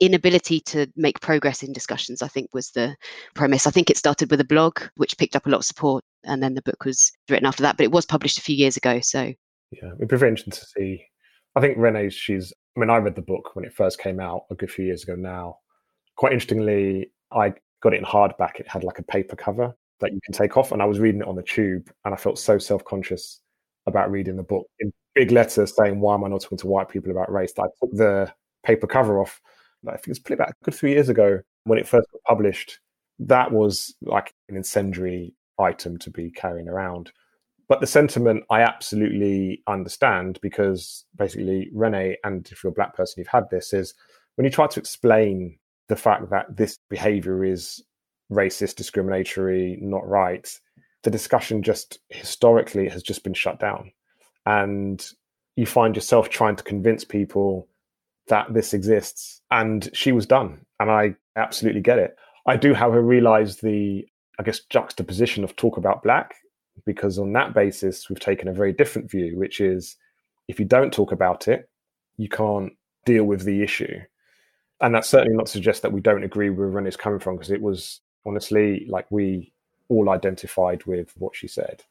inability 0.00 0.60
to 0.60 0.86
make 0.96 1.20
progress 1.20 1.62
in 1.62 1.72
discussions, 1.72 2.22
I 2.22 2.28
think, 2.28 2.50
was 2.52 2.70
the 2.70 2.96
premise. 3.34 3.66
I 3.66 3.70
think 3.70 3.88
it 3.88 3.96
started 3.96 4.30
with 4.30 4.40
a 4.40 4.44
blog, 4.44 4.80
which 4.96 5.16
picked 5.16 5.36
up 5.36 5.46
a 5.46 5.50
lot 5.50 5.58
of 5.58 5.64
support, 5.64 6.04
and 6.24 6.42
then 6.42 6.54
the 6.54 6.62
book 6.62 6.84
was 6.84 7.12
written 7.30 7.46
after 7.46 7.62
that. 7.62 7.76
But 7.76 7.84
it 7.84 7.92
was 7.92 8.06
published 8.06 8.38
a 8.38 8.42
few 8.42 8.56
years 8.56 8.76
ago, 8.76 9.00
so 9.00 9.20
yeah, 9.72 9.92
it'd 9.96 10.08
be 10.08 10.16
very 10.16 10.30
interesting 10.30 10.52
to 10.52 10.66
see. 10.76 11.04
I 11.54 11.60
think 11.60 11.78
Reni, 11.78 12.10
she's. 12.10 12.52
I 12.76 12.80
mean, 12.80 12.90
I 12.90 12.96
read 12.96 13.16
the 13.16 13.22
book 13.22 13.54
when 13.54 13.64
it 13.64 13.74
first 13.74 14.00
came 14.00 14.18
out 14.18 14.44
a 14.50 14.54
good 14.54 14.70
few 14.70 14.86
years 14.86 15.02
ago. 15.02 15.14
Now, 15.14 15.56
quite 16.16 16.32
interestingly, 16.32 17.12
I 17.30 17.52
got 17.82 17.92
it 17.92 17.98
in 17.98 18.04
hardback. 18.04 18.60
It 18.60 18.68
had 18.68 18.84
like 18.84 18.98
a 18.98 19.02
paper 19.02 19.36
cover 19.36 19.74
that 20.02 20.12
you 20.12 20.20
can 20.22 20.34
take 20.34 20.56
off, 20.56 20.72
and 20.72 20.82
I 20.82 20.84
was 20.84 21.00
reading 21.00 21.22
it 21.22 21.28
on 21.28 21.36
the 21.36 21.42
tube, 21.42 21.90
and 22.04 22.12
I 22.14 22.16
felt 22.16 22.38
so 22.38 22.58
self 22.58 22.84
conscious 22.84 23.40
about 23.86 24.10
reading 24.10 24.36
the 24.36 24.42
book 24.42 24.66
in 24.78 24.92
big 25.14 25.32
letters 25.32 25.74
saying, 25.74 26.00
"Why 26.00 26.14
am 26.14 26.24
I 26.24 26.28
not 26.28 26.42
talking 26.42 26.58
to 26.58 26.66
white 26.66 26.88
people 26.88 27.10
about 27.10 27.32
race?" 27.32 27.52
I 27.58 27.64
took 27.80 27.92
the 27.92 28.32
paper 28.64 28.86
cover 28.86 29.20
off. 29.20 29.40
I 29.86 29.92
think 29.92 30.08
it 30.08 30.10
was 30.10 30.18
probably 30.20 30.34
about 30.34 30.50
a 30.50 30.64
good 30.64 30.74
three 30.74 30.92
years 30.92 31.08
ago 31.08 31.40
when 31.64 31.78
it 31.78 31.88
first 31.88 32.10
got 32.12 32.22
published. 32.22 32.78
That 33.18 33.52
was 33.52 33.94
like 34.02 34.32
an 34.48 34.56
incendiary 34.56 35.34
item 35.58 35.98
to 35.98 36.10
be 36.10 36.30
carrying 36.30 36.68
around. 36.68 37.12
But 37.68 37.80
the 37.80 37.86
sentiment 37.86 38.44
I 38.50 38.62
absolutely 38.62 39.62
understand 39.66 40.38
because 40.42 41.04
basically, 41.16 41.70
Reni, 41.72 42.16
and 42.24 42.46
if 42.50 42.62
you're 42.62 42.72
a 42.72 42.74
black 42.74 42.94
person, 42.94 43.14
you've 43.18 43.28
had 43.28 43.48
this, 43.50 43.72
is 43.72 43.94
when 44.36 44.44
you 44.44 44.50
try 44.50 44.66
to 44.66 44.80
explain 44.80 45.58
the 45.88 45.96
fact 45.96 46.30
that 46.30 46.56
this 46.56 46.78
behavior 46.88 47.44
is 47.44 47.82
racist, 48.32 48.76
discriminatory, 48.76 49.78
not 49.80 50.06
right, 50.06 50.48
the 51.02 51.10
discussion 51.10 51.62
just 51.62 51.98
historically 52.08 52.88
has 52.88 53.02
just 53.02 53.24
been 53.24 53.34
shut 53.34 53.58
down. 53.58 53.92
And 54.46 55.04
you 55.56 55.66
find 55.66 55.94
yourself 55.94 56.28
trying 56.28 56.56
to 56.56 56.64
convince 56.64 57.04
people 57.04 57.68
that 58.28 58.52
this 58.52 58.72
exists. 58.72 59.40
And 59.50 59.90
she 59.92 60.12
was 60.12 60.26
done. 60.26 60.64
And 60.80 60.90
I 60.90 61.16
absolutely 61.36 61.80
get 61.80 61.98
it. 61.98 62.16
I 62.46 62.56
do, 62.56 62.74
however, 62.74 63.02
realize 63.02 63.58
the, 63.58 64.06
I 64.38 64.42
guess, 64.42 64.60
juxtaposition 64.60 65.44
of 65.44 65.56
talk 65.56 65.76
about 65.76 66.02
black 66.02 66.34
because 66.86 67.18
on 67.18 67.32
that 67.34 67.54
basis, 67.54 68.08
we've 68.08 68.20
taken 68.20 68.48
a 68.48 68.52
very 68.52 68.72
different 68.72 69.10
view, 69.10 69.38
which 69.38 69.60
is 69.60 69.96
if 70.48 70.58
you 70.58 70.64
don't 70.64 70.92
talk 70.92 71.12
about 71.12 71.48
it, 71.48 71.68
you 72.16 72.28
can't 72.28 72.72
deal 73.04 73.24
with 73.24 73.44
the 73.44 73.62
issue. 73.62 73.98
And 74.80 74.94
that's 74.94 75.08
certainly 75.08 75.36
not 75.36 75.46
to 75.46 75.52
suggest 75.52 75.82
that 75.82 75.92
we 75.92 76.00
don't 76.00 76.24
agree 76.24 76.50
with 76.50 76.58
where 76.58 76.68
Reni's 76.68 76.96
coming 76.96 77.20
from, 77.20 77.36
because 77.36 77.52
it 77.52 77.62
was 77.62 78.00
honestly 78.26 78.86
like 78.88 79.06
we 79.10 79.52
all 79.88 80.10
identified 80.10 80.84
with 80.84 81.12
what 81.16 81.36
she 81.36 81.48
said. 81.48 81.82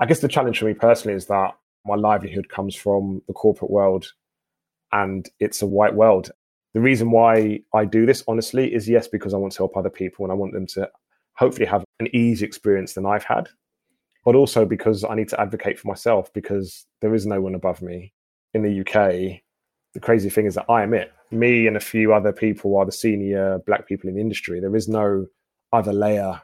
I 0.00 0.06
guess 0.06 0.20
the 0.20 0.28
challenge 0.28 0.58
for 0.58 0.66
me 0.66 0.74
personally 0.74 1.16
is 1.16 1.26
that 1.26 1.56
my 1.84 1.94
livelihood 1.94 2.48
comes 2.48 2.74
from 2.74 3.22
the 3.26 3.32
corporate 3.32 3.70
world 3.70 4.12
and 4.92 5.28
it's 5.40 5.62
a 5.62 5.66
white 5.66 5.94
world. 5.94 6.30
The 6.74 6.80
reason 6.80 7.10
why 7.10 7.60
I 7.74 7.84
do 7.84 8.06
this, 8.06 8.22
honestly, 8.28 8.72
is 8.72 8.88
yes, 8.88 9.08
because 9.08 9.32
I 9.32 9.38
want 9.38 9.52
to 9.54 9.58
help 9.58 9.76
other 9.76 9.90
people 9.90 10.24
and 10.24 10.32
I 10.32 10.34
want 10.34 10.52
them 10.52 10.66
to 10.68 10.90
hopefully 11.34 11.66
have 11.66 11.84
an 11.98 12.14
easy 12.14 12.44
experience 12.44 12.92
than 12.92 13.06
I've 13.06 13.24
had 13.24 13.48
but 14.28 14.34
also 14.34 14.66
because 14.66 15.04
I 15.04 15.14
need 15.14 15.30
to 15.30 15.40
advocate 15.40 15.78
for 15.78 15.88
myself 15.88 16.30
because 16.34 16.84
there 17.00 17.14
is 17.14 17.24
no 17.24 17.40
one 17.40 17.54
above 17.54 17.80
me 17.80 18.12
in 18.52 18.62
the 18.62 18.80
UK. 18.80 19.40
The 19.94 20.00
crazy 20.00 20.28
thing 20.28 20.44
is 20.44 20.54
that 20.54 20.66
I 20.68 20.82
am 20.82 20.92
it. 20.92 21.10
Me 21.30 21.66
and 21.66 21.78
a 21.78 21.80
few 21.80 22.12
other 22.12 22.30
people 22.30 22.76
are 22.76 22.84
the 22.84 22.92
senior 22.92 23.60
black 23.66 23.86
people 23.86 24.06
in 24.06 24.16
the 24.16 24.20
industry. 24.20 24.60
There 24.60 24.76
is 24.76 24.86
no 24.86 25.26
other 25.72 25.92
layer. 25.92 26.40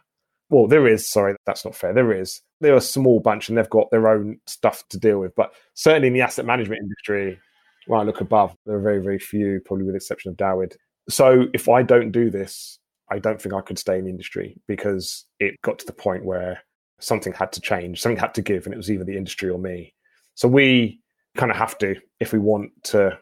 well, 0.50 0.66
there 0.66 0.86
is. 0.86 1.06
Sorry, 1.06 1.36
that's 1.46 1.64
not 1.64 1.74
fair. 1.74 1.92
There 1.92 2.12
is. 2.12 2.40
They're 2.60 2.76
a 2.76 2.80
small 2.80 3.20
bunch, 3.20 3.48
and 3.48 3.58
they've 3.58 3.68
got 3.70 3.90
their 3.90 4.08
own 4.08 4.38
stuff 4.46 4.84
to 4.90 4.98
deal 4.98 5.18
with. 5.18 5.34
But 5.34 5.52
certainly 5.74 6.08
in 6.08 6.14
the 6.14 6.22
asset 6.22 6.46
management 6.46 6.82
industry, 6.82 7.38
when 7.86 8.00
I 8.00 8.04
look 8.04 8.20
above, 8.20 8.54
there 8.66 8.76
are 8.76 8.82
very, 8.82 9.02
very 9.02 9.18
few, 9.18 9.60
probably 9.64 9.84
with 9.84 9.94
the 9.94 9.98
exception 9.98 10.30
of 10.30 10.36
Dawid. 10.36 10.76
So 11.08 11.46
if 11.52 11.68
I 11.68 11.82
don't 11.82 12.12
do 12.12 12.30
this, 12.30 12.78
I 13.10 13.18
don't 13.18 13.40
think 13.40 13.54
I 13.54 13.60
could 13.60 13.78
stay 13.78 13.98
in 13.98 14.04
the 14.04 14.10
industry 14.10 14.56
because 14.66 15.26
it 15.38 15.60
got 15.62 15.78
to 15.80 15.86
the 15.86 15.92
point 15.92 16.24
where 16.24 16.62
something 17.00 17.32
had 17.32 17.52
to 17.52 17.60
change, 17.60 18.00
something 18.00 18.18
had 18.18 18.34
to 18.34 18.42
give, 18.42 18.64
and 18.64 18.72
it 18.72 18.78
was 18.78 18.90
either 18.90 19.04
the 19.04 19.16
industry 19.16 19.50
or 19.50 19.58
me. 19.58 19.92
So 20.34 20.48
we 20.48 21.00
kind 21.36 21.50
of 21.50 21.58
have 21.58 21.76
to 21.78 21.96
if 22.20 22.32
we 22.32 22.38
want 22.38 22.70
to 22.84 23.18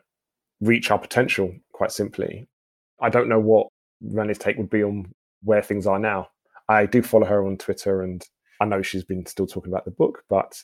reach 0.60 0.90
our 0.90 0.98
potential, 0.98 1.52
quite 1.72 1.90
simply. 1.90 2.46
I 3.00 3.08
don't 3.08 3.28
know 3.28 3.40
what 3.40 3.66
Reni's 4.00 4.38
take 4.38 4.56
would 4.58 4.70
be 4.70 4.84
on 4.84 5.10
where 5.42 5.62
things 5.62 5.86
are 5.86 5.98
now. 5.98 6.28
I 6.68 6.86
do 6.86 7.02
follow 7.02 7.26
her 7.26 7.46
on 7.46 7.58
Twitter, 7.58 8.02
and 8.02 8.26
I 8.60 8.64
know 8.64 8.82
she's 8.82 9.04
been 9.04 9.26
still 9.26 9.46
talking 9.46 9.72
about 9.72 9.84
the 9.84 9.90
book. 9.90 10.24
But 10.28 10.62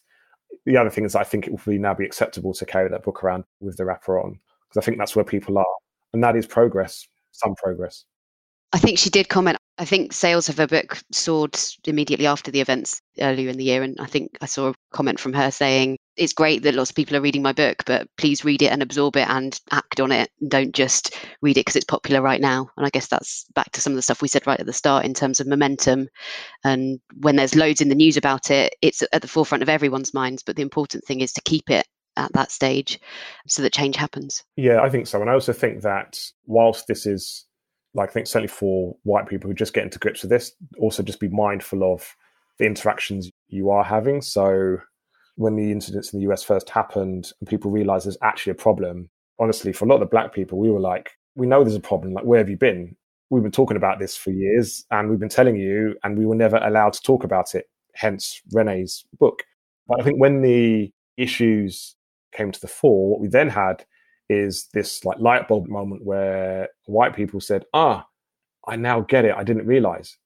the 0.65 0.77
other 0.77 0.91
thing 0.91 1.05
is, 1.05 1.15
I 1.15 1.25
think 1.25 1.47
it 1.47 1.53
will 1.53 1.79
now 1.79 1.95
be 1.95 2.05
acceptable 2.05 2.55
to 2.55 2.67
carry 2.67 2.89
that 2.89 3.03
book 3.03 3.23
around 3.23 3.45
with 3.61 3.77
the 3.77 3.85
wrapper 3.85 4.19
on 4.21 4.39
because 4.69 4.83
I 4.83 4.85
think 4.85 4.99
that's 4.99 5.17
where 5.17 5.25
people 5.25 5.59
are, 5.59 5.67
and 6.13 6.23
that 6.23 6.37
is 6.37 6.47
progress, 6.47 7.07
some 7.33 7.55
progress. 7.55 8.05
I 8.73 8.79
think 8.79 8.99
she 8.99 9.11
did 9.11 9.29
comment. 9.29 9.57
I 9.79 9.85
think 9.85 10.13
sales 10.13 10.49
of 10.49 10.59
her 10.59 10.67
book 10.67 10.99
soared 11.13 11.59
immediately 11.87 12.27
after 12.27 12.51
the 12.51 12.61
events 12.61 13.01
earlier 13.19 13.49
in 13.49 13.57
the 13.57 13.65
year. 13.65 13.83
And 13.83 13.97
I 13.99 14.07
think 14.07 14.37
I 14.41 14.47
saw 14.47 14.71
a 14.71 14.75
comment 14.93 15.21
from 15.21 15.33
her 15.33 15.51
saying, 15.51 15.97
It's 16.19 16.33
great 16.33 16.63
that 16.63 16.75
lots 16.75 16.91
of 16.91 16.97
people 16.97 17.17
are 17.17 17.21
reading 17.21 17.43
my 17.43 17.53
book, 17.53 17.85
but 17.87 18.09
please 18.17 18.45
read 18.45 18.63
it 18.63 18.73
and 18.73 18.83
absorb 18.83 19.17
it 19.17 19.29
and 19.29 19.59
act 19.71 20.01
on 20.01 20.13
it. 20.13 20.31
Don't 20.47 20.75
just 20.75 21.17
read 21.43 21.57
it 21.57 21.61
because 21.61 21.77
it's 21.77 21.85
popular 21.85 22.21
right 22.21 22.41
now. 22.41 22.71
And 22.77 22.87
I 22.87 22.91
guess 22.91 23.07
that's 23.07 23.45
back 23.55 23.73
to 23.73 23.81
some 23.81 23.93
of 23.93 23.97
the 23.97 24.03
stuff 24.03 24.23
we 24.23 24.29
said 24.29 24.47
right 24.47 24.61
at 24.61 24.67
the 24.67 24.73
start 24.73 25.05
in 25.05 25.15
terms 25.15 25.41
of 25.41 25.47
momentum. 25.47 26.09
And 26.65 27.01
when 27.21 27.37
there's 27.37 27.55
loads 27.55 27.81
in 27.81 27.89
the 27.89 27.95
news 27.95 28.17
about 28.17 28.51
it, 28.51 28.75
it's 28.83 29.03
at 29.13 29.23
the 29.23 29.29
forefront 29.29 29.63
of 29.63 29.69
everyone's 29.69 30.13
minds. 30.13 30.43
But 30.43 30.57
the 30.57 30.63
important 30.63 31.05
thing 31.05 31.21
is 31.21 31.33
to 31.35 31.43
keep 31.43 31.71
it 31.71 31.87
at 32.17 32.33
that 32.33 32.51
stage 32.51 33.01
so 33.47 33.63
that 33.63 33.73
change 33.73 33.97
happens. 33.97 34.43
Yeah, 34.57 34.81
I 34.83 34.91
think 34.91 35.07
so. 35.07 35.21
And 35.21 35.31
I 35.31 35.35
also 35.35 35.53
think 35.53 35.83
that 35.83 36.21
whilst 36.47 36.87
this 36.89 37.07
is 37.07 37.47
like 37.95 38.11
I 38.11 38.13
think 38.13 38.27
certainly 38.27 38.49
for 38.49 38.97
white 39.05 39.29
people 39.29 39.49
who 39.49 39.55
just 39.55 39.73
get 39.73 39.85
into 39.85 39.99
grips 39.99 40.23
with 40.23 40.31
this, 40.31 40.53
also 40.79 41.03
just 41.03 41.21
be 41.21 41.29
mindful 41.29 41.83
of 41.83 42.15
the 42.59 42.67
interactions 42.67 43.31
you 43.49 43.71
are 43.71 43.85
having. 43.85 44.21
So 44.21 44.79
when 45.39 45.55
the 45.55 45.71
incidents 45.71 46.13
in 46.13 46.19
the 46.19 46.29
US 46.31 46.43
first 46.43 46.69
happened 46.69 47.33
and 47.39 47.49
people 47.49 47.71
realized 47.71 48.07
there's 48.07 48.19
actually 48.23 48.51
a 48.51 48.57
problem, 48.57 49.09
honestly, 49.39 49.73
for 49.73 49.85
a 49.85 49.89
lot 49.89 49.95
of 49.95 50.01
the 50.01 50.07
black 50.07 50.35
people, 50.35 50.59
we 50.59 50.69
were 50.69 50.81
like, 50.81 51.13
we 51.37 51.47
know 51.47 51.63
there's 51.63 51.77
a 51.77 51.81
problem. 51.81 52.13
Like, 52.13 52.25
where 52.25 52.41
have 52.41 52.51
you 52.51 52.57
been? 52.57 52.97
We've 53.31 53.45
been 53.45 53.53
talking 53.53 53.77
about 53.77 54.01
this 54.01 54.17
for 54.17 54.33
years 54.33 54.85
and 54.91 55.09
we've 55.09 55.21
been 55.21 55.29
telling 55.29 55.55
you, 55.55 55.95
and 56.03 56.19
we 56.19 56.27
were 56.27 56.35
never 56.35 56.57
allowed 56.57 56.95
to 56.95 57.03
talk 57.03 57.23
about 57.23 57.55
it. 57.55 57.67
Hence 57.95 58.43
Reni's 58.53 59.05
book. 59.21 59.45
But 59.87 60.01
I 60.01 60.05
think 60.05 60.21
when 60.21 60.43
the 60.43 60.93
issues 61.17 61.95
came 62.33 62.51
to 62.51 62.61
the 62.61 62.67
fore, 62.67 63.11
what 63.11 63.21
we 63.21 63.29
then 63.29 63.49
had 63.49 63.85
is 64.29 64.69
this 64.75 65.05
like 65.05 65.21
light 65.21 65.47
bulb 65.47 65.69
moment 65.69 66.05
where 66.05 66.69
white 66.87 67.15
people 67.15 67.41
said, 67.41 67.65
"Ah, 67.73 68.07
I 68.67 68.77
now 68.77 69.01
get 69.01 69.25
it. 69.25 69.35
I 69.37 69.45
didn't 69.45 69.67
realize." 69.67 70.17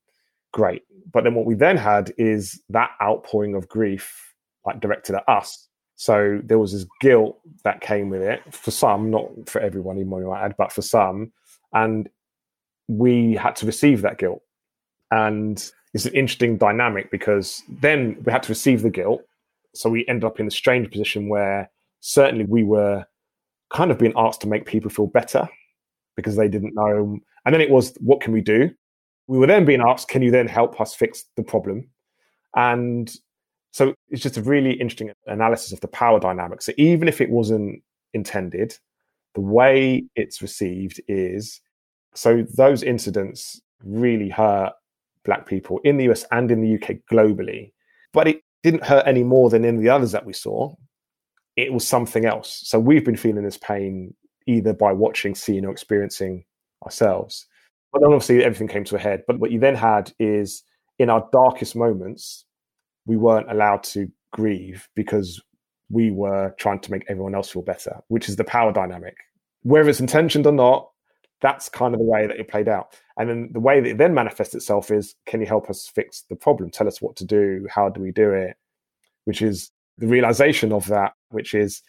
Great, 0.53 0.83
but 1.13 1.25
then 1.25 1.35
what 1.35 1.47
we 1.47 1.55
then 1.55 1.77
had 1.77 2.13
is 2.19 2.63
that 2.71 2.91
outpouring 3.01 3.55
of 3.55 3.69
grief, 3.69 4.32
like 4.65 4.81
directed 4.81 5.17
at 5.17 5.29
us. 5.29 5.69
So 5.97 6.41
there 6.43 6.59
was 6.59 6.73
this 6.73 6.87
guilt 7.01 7.39
that 7.65 7.81
came 7.81 8.09
with 8.11 8.23
it 8.23 8.41
for 8.53 8.71
some, 8.71 9.11
not 9.11 9.29
for 9.47 9.61
everyone, 9.61 9.99
even 9.99 10.11
you 10.11 10.29
might 10.29 10.45
add, 10.45 10.57
but 10.57 10.73
for 10.73 10.83
some, 10.83 11.33
and 11.73 12.09
we 12.89 13.35
had 13.35 13.57
to 13.57 13.67
receive 13.67 14.03
that 14.03 14.19
guilt. 14.19 14.43
And 15.11 15.59
it's 15.95 16.07
an 16.07 16.15
interesting 16.15 16.57
dynamic 16.57 17.11
because 17.11 17.63
then 17.69 18.17
we 18.25 18.33
had 18.33 18.43
to 18.45 18.49
receive 18.49 18.83
the 18.83 18.91
guilt. 18.91 19.23
So 19.75 19.91
we 19.91 20.07
ended 20.09 20.25
up 20.25 20.41
in 20.41 20.47
a 20.47 20.51
strange 20.51 20.91
position 20.91 21.29
where 21.29 21.71
certainly 22.01 22.45
we 22.45 22.65
were 22.65 23.05
kind 23.71 23.91
of 23.91 23.99
being 23.99 24.15
asked 24.17 24.41
to 24.43 24.49
make 24.49 24.67
people 24.67 24.91
feel 24.91 25.07
better 25.07 25.49
because 26.17 26.37
they 26.37 26.49
didn't 26.49 26.75
know. 26.75 27.19
And 27.45 27.55
then 27.55 27.61
it 27.61 27.71
was, 27.71 27.95
what 28.01 28.21
can 28.21 28.33
we 28.33 28.41
do? 28.41 28.71
We 29.29 29.39
were 29.39 29.47
then 29.47 29.65
being 29.65 29.81
asked, 29.81 30.09
can 30.09 30.23
you 30.23 30.31
then 30.31 30.49
help 30.49 30.81
us 30.81 30.95
fix 30.95 31.25
the 31.37 31.43
problem? 31.43 31.89
And 32.57 33.15
so 33.73 33.95
it's 34.09 34.23
just 34.23 34.37
a 34.37 34.43
really 34.43 34.73
interesting 34.73 35.11
analysis 35.27 35.73
of 35.73 35.81
the 35.81 35.89
power 35.89 36.21
dynamic. 36.21 36.63
So 36.63 36.73
even 36.77 37.09
if 37.09 37.21
it 37.21 37.31
wasn't 37.31 37.83
intended, 38.15 38.79
the 39.35 39.41
way 39.41 40.05
it's 40.15 40.41
received 40.41 41.01
is 41.09 41.61
so 42.15 42.45
those 42.55 42.83
incidents 42.83 43.61
really 43.83 44.29
hurt 44.29 44.73
black 45.25 45.47
people 45.47 45.81
in 45.85 45.97
the 45.97 46.11
US 46.11 46.25
and 46.31 46.51
in 46.51 46.61
the 46.61 46.75
UK 46.75 46.99
globally, 47.11 47.73
but 48.13 48.29
it 48.29 48.43
didn't 48.63 48.85
hurt 48.85 49.07
any 49.07 49.25
more 49.25 49.51
than 49.51 49.65
in 49.65 49.79
the 49.79 49.89
others 49.89 50.13
that 50.13 50.25
we 50.25 50.33
saw 50.33 50.73
it 51.57 51.73
was 51.73 51.87
something 51.87 52.25
else. 52.25 52.63
So 52.65 52.79
we've 52.79 53.05
been 53.05 53.17
feeling 53.17 53.45
this 53.45 53.59
pain 53.59 54.15
either 54.47 54.73
by 54.73 54.93
watching, 54.93 55.35
seeing, 55.35 55.65
or 55.65 55.71
experiencing 55.71 56.45
ourselves. 56.85 57.47
But 57.93 58.01
then 58.01 58.13
obviously 58.13 58.43
everything 58.43 58.69
came 58.69 58.85
to 58.85 58.97
a 58.97 59.01
head. 59.01 59.23
But 59.27 59.39
what 59.39 59.51
you 59.51 59.59
then 59.59 59.75
had 59.75 60.13
is 60.19 60.63
in 60.99 61.11
our 61.11 61.29
darkest 61.33 61.77
moments, 61.77 62.47
we 63.07 63.17
weren't 63.17 63.51
allowed 63.51 63.83
to 63.85 64.11
grieve 64.33 64.89
because 64.95 65.41
we 65.91 66.11
were 66.11 66.55
trying 66.59 66.81
to 66.81 66.91
make 66.91 67.05
everyone 67.09 67.35
else 67.35 67.51
feel 67.51 67.63
better, 67.63 68.01
which 68.09 68.29
is 68.29 68.37
the 68.37 68.45
power 68.45 68.73
dynamic. 68.73 69.17
Whether 69.63 69.91
it's 69.91 70.01
intentioned 70.01 70.47
or 70.47 70.53
not, 70.53 70.89
that's 71.43 71.69
kind 71.69 71.95
of 71.95 71.99
the 71.99 72.07
way 72.07 72.27
that 72.27 72.39
it 72.39 72.49
played 72.49 72.69
out. 72.69 72.95
And 73.19 73.29
then 73.29 73.51
the 73.53 73.61
way 73.61 73.81
that 73.81 73.91
it 73.91 73.99
then 73.99 74.15
manifests 74.15 74.55
itself 74.55 74.91
is 74.91 75.15
can 75.27 75.41
you 75.41 75.47
help 75.47 75.69
us 75.69 75.91
fix 75.95 76.25
the 76.31 76.37
problem? 76.37 76.71
Tell 76.71 76.89
us 76.89 77.03
what 77.03 77.17
to 77.17 77.25
do. 77.25 77.67
How 77.69 77.89
do 77.89 78.01
we 78.01 78.13
do 78.13 78.31
it? 78.31 78.57
Which 79.25 79.43
is 79.43 79.71
the 79.99 80.07
realization 80.07 80.73
of 80.73 80.87
that, 80.87 81.13
which 81.31 81.53
is, 81.53 81.83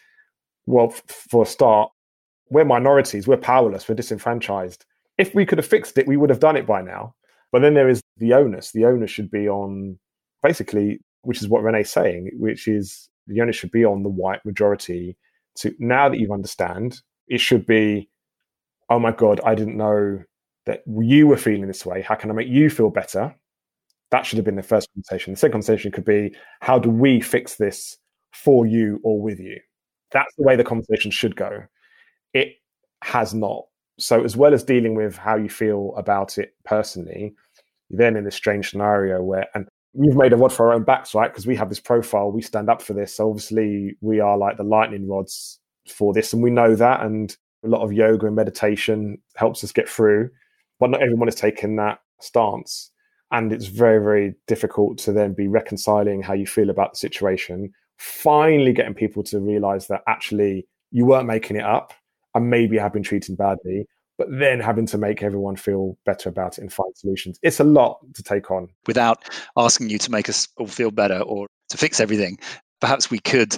well, 0.66 0.88
f- 0.92 1.02
for 1.06 1.44
a 1.44 1.46
start, 1.46 1.90
we're 2.50 2.64
minorities, 2.64 3.26
we're 3.26 3.36
powerless, 3.36 3.88
we're 3.88 3.94
disenfranchised. 3.94 4.84
If 5.18 5.34
we 5.34 5.46
could 5.46 5.58
have 5.58 5.66
fixed 5.66 5.96
it, 5.98 6.06
we 6.06 6.16
would 6.16 6.30
have 6.30 6.40
done 6.40 6.56
it 6.56 6.66
by 6.66 6.82
now. 6.82 7.14
But 7.52 7.62
then 7.62 7.74
there 7.74 7.88
is 7.88 8.02
the 8.18 8.34
onus. 8.34 8.72
The 8.72 8.84
onus 8.84 9.10
should 9.10 9.30
be 9.30 9.48
on 9.48 9.98
basically, 10.44 11.00
which 11.22 11.42
is 11.42 11.48
what 11.48 11.64
Reni's 11.64 11.90
saying, 11.90 12.30
which 12.38 12.68
is 12.68 13.08
the 13.26 13.40
onus 13.40 13.56
should 13.56 13.72
be 13.72 13.84
on 13.84 14.04
the 14.04 14.10
white 14.10 14.44
majority 14.44 15.16
to 15.56 15.74
now 15.78 16.08
that 16.08 16.20
you 16.20 16.32
understand, 16.32 17.00
it 17.26 17.40
should 17.40 17.66
be, 17.66 18.08
oh 18.90 18.98
my 18.98 19.10
God, 19.10 19.40
I 19.44 19.54
didn't 19.54 19.76
know 19.76 20.22
that 20.66 20.82
you 20.86 21.26
were 21.26 21.36
feeling 21.36 21.66
this 21.66 21.86
way. 21.86 22.02
How 22.02 22.14
can 22.14 22.30
I 22.30 22.34
make 22.34 22.48
you 22.48 22.70
feel 22.70 22.90
better? 22.90 23.34
That 24.10 24.26
should 24.26 24.36
have 24.36 24.44
been 24.44 24.56
the 24.56 24.62
first 24.62 24.88
conversation. 24.94 25.32
The 25.32 25.38
second 25.38 25.52
conversation 25.52 25.90
could 25.90 26.04
be, 26.04 26.34
how 26.60 26.78
do 26.78 26.90
we 26.90 27.20
fix 27.20 27.56
this 27.56 27.96
for 28.32 28.66
you 28.66 29.00
or 29.02 29.20
with 29.20 29.40
you? 29.40 29.58
That's 30.12 30.32
the 30.36 30.44
way 30.44 30.56
the 30.56 30.64
conversation 30.64 31.10
should 31.10 31.36
go. 31.36 31.64
It 32.34 32.54
has 33.02 33.34
not. 33.34 33.64
So, 33.98 34.24
as 34.24 34.36
well 34.36 34.52
as 34.52 34.64
dealing 34.64 34.94
with 34.94 35.16
how 35.16 35.36
you 35.36 35.48
feel 35.48 35.94
about 35.96 36.36
it 36.36 36.54
personally, 36.64 37.34
then 37.90 38.16
in 38.16 38.24
this 38.24 38.34
strange 38.34 38.70
scenario 38.70 39.22
where, 39.22 39.46
and 39.54 39.68
we've 39.94 40.16
made 40.16 40.32
a 40.32 40.36
rod 40.36 40.52
for 40.52 40.68
our 40.68 40.74
own 40.74 40.84
backs, 40.84 41.14
right? 41.14 41.30
Because 41.30 41.46
we 41.46 41.56
have 41.56 41.68
this 41.68 41.80
profile, 41.80 42.30
we 42.30 42.42
stand 42.42 42.68
up 42.68 42.82
for 42.82 42.92
this. 42.92 43.16
So 43.16 43.28
obviously, 43.28 43.96
we 44.00 44.20
are 44.20 44.36
like 44.36 44.56
the 44.56 44.64
lightning 44.64 45.08
rods 45.08 45.58
for 45.88 46.12
this, 46.12 46.32
and 46.32 46.42
we 46.42 46.50
know 46.50 46.74
that. 46.74 47.02
And 47.02 47.36
a 47.64 47.68
lot 47.68 47.82
of 47.82 47.92
yoga 47.92 48.26
and 48.26 48.36
meditation 48.36 49.18
helps 49.36 49.64
us 49.64 49.72
get 49.72 49.88
through, 49.88 50.30
but 50.78 50.90
not 50.90 51.02
everyone 51.02 51.28
has 51.28 51.34
taken 51.34 51.76
that 51.76 51.98
stance 52.20 52.90
and 53.34 53.52
it's 53.52 53.66
very 53.66 54.02
very 54.02 54.34
difficult 54.46 54.98
to 54.98 55.12
then 55.12 55.34
be 55.34 55.48
reconciling 55.48 56.22
how 56.22 56.32
you 56.32 56.46
feel 56.46 56.70
about 56.70 56.92
the 56.92 56.98
situation 56.98 57.70
finally 57.98 58.72
getting 58.72 58.94
people 58.94 59.22
to 59.22 59.40
realize 59.40 59.86
that 59.88 60.02
actually 60.08 60.66
you 60.90 61.04
weren't 61.04 61.26
making 61.26 61.56
it 61.56 61.64
up 61.64 61.92
and 62.34 62.50
maybe 62.50 62.76
you 62.76 62.80
have 62.80 62.92
been 62.92 63.02
treated 63.02 63.36
badly 63.36 63.86
but 64.18 64.28
then 64.30 64.60
having 64.60 64.86
to 64.86 64.98
make 64.98 65.22
everyone 65.22 65.56
feel 65.56 65.96
better 66.04 66.28
about 66.28 66.58
it 66.58 66.62
and 66.62 66.72
find 66.72 66.96
solutions 66.96 67.38
it's 67.42 67.60
a 67.60 67.64
lot 67.64 67.98
to 68.14 68.22
take 68.22 68.50
on 68.50 68.68
without 68.86 69.24
asking 69.56 69.90
you 69.90 69.98
to 69.98 70.10
make 70.10 70.28
us 70.28 70.48
all 70.56 70.66
feel 70.66 70.90
better 70.90 71.20
or 71.20 71.46
to 71.68 71.76
fix 71.76 72.00
everything 72.00 72.38
perhaps 72.80 73.10
we 73.10 73.18
could 73.18 73.56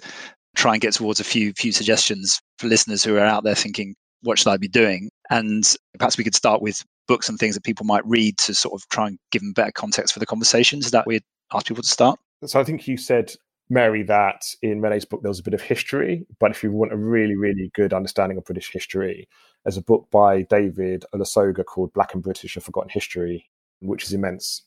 try 0.54 0.72
and 0.72 0.80
get 0.80 0.94
towards 0.94 1.20
a 1.20 1.24
few 1.24 1.52
few 1.54 1.72
suggestions 1.72 2.40
for 2.58 2.66
listeners 2.66 3.04
who 3.04 3.16
are 3.16 3.20
out 3.20 3.44
there 3.44 3.54
thinking 3.54 3.94
what 4.22 4.38
should 4.38 4.48
i 4.48 4.56
be 4.56 4.68
doing 4.68 5.10
and 5.30 5.76
perhaps 5.98 6.16
we 6.16 6.24
could 6.24 6.34
start 6.34 6.62
with 6.62 6.82
books 7.06 7.28
and 7.28 7.38
things 7.38 7.54
that 7.54 7.64
people 7.64 7.86
might 7.86 8.06
read 8.06 8.36
to 8.38 8.54
sort 8.54 8.74
of 8.74 8.88
try 8.88 9.06
and 9.06 9.18
give 9.30 9.42
them 9.42 9.52
better 9.52 9.72
context 9.72 10.12
for 10.12 10.20
the 10.20 10.26
conversations? 10.26 10.86
Is 10.86 10.90
that 10.92 11.06
we'd 11.06 11.22
ask 11.52 11.66
people 11.66 11.82
to 11.82 11.88
start? 11.88 12.18
So 12.44 12.60
I 12.60 12.64
think 12.64 12.86
you 12.86 12.96
said, 12.96 13.32
Mary, 13.68 14.02
that 14.04 14.44
in 14.62 14.80
Reni's 14.80 15.04
book 15.04 15.22
there 15.22 15.30
was 15.30 15.40
a 15.40 15.42
bit 15.42 15.54
of 15.54 15.60
history, 15.60 16.26
but 16.38 16.50
if 16.50 16.62
you 16.62 16.70
want 16.72 16.92
a 16.92 16.96
really, 16.96 17.36
really 17.36 17.70
good 17.74 17.92
understanding 17.92 18.38
of 18.38 18.44
British 18.44 18.70
history, 18.70 19.28
there's 19.64 19.76
a 19.76 19.82
book 19.82 20.08
by 20.10 20.42
David 20.42 21.04
Olusoga 21.14 21.64
called 21.64 21.92
Black 21.92 22.14
and 22.14 22.22
British: 22.22 22.56
A 22.56 22.60
Forgotten 22.60 22.90
History, 22.90 23.48
which 23.80 24.04
is 24.04 24.12
immense. 24.12 24.62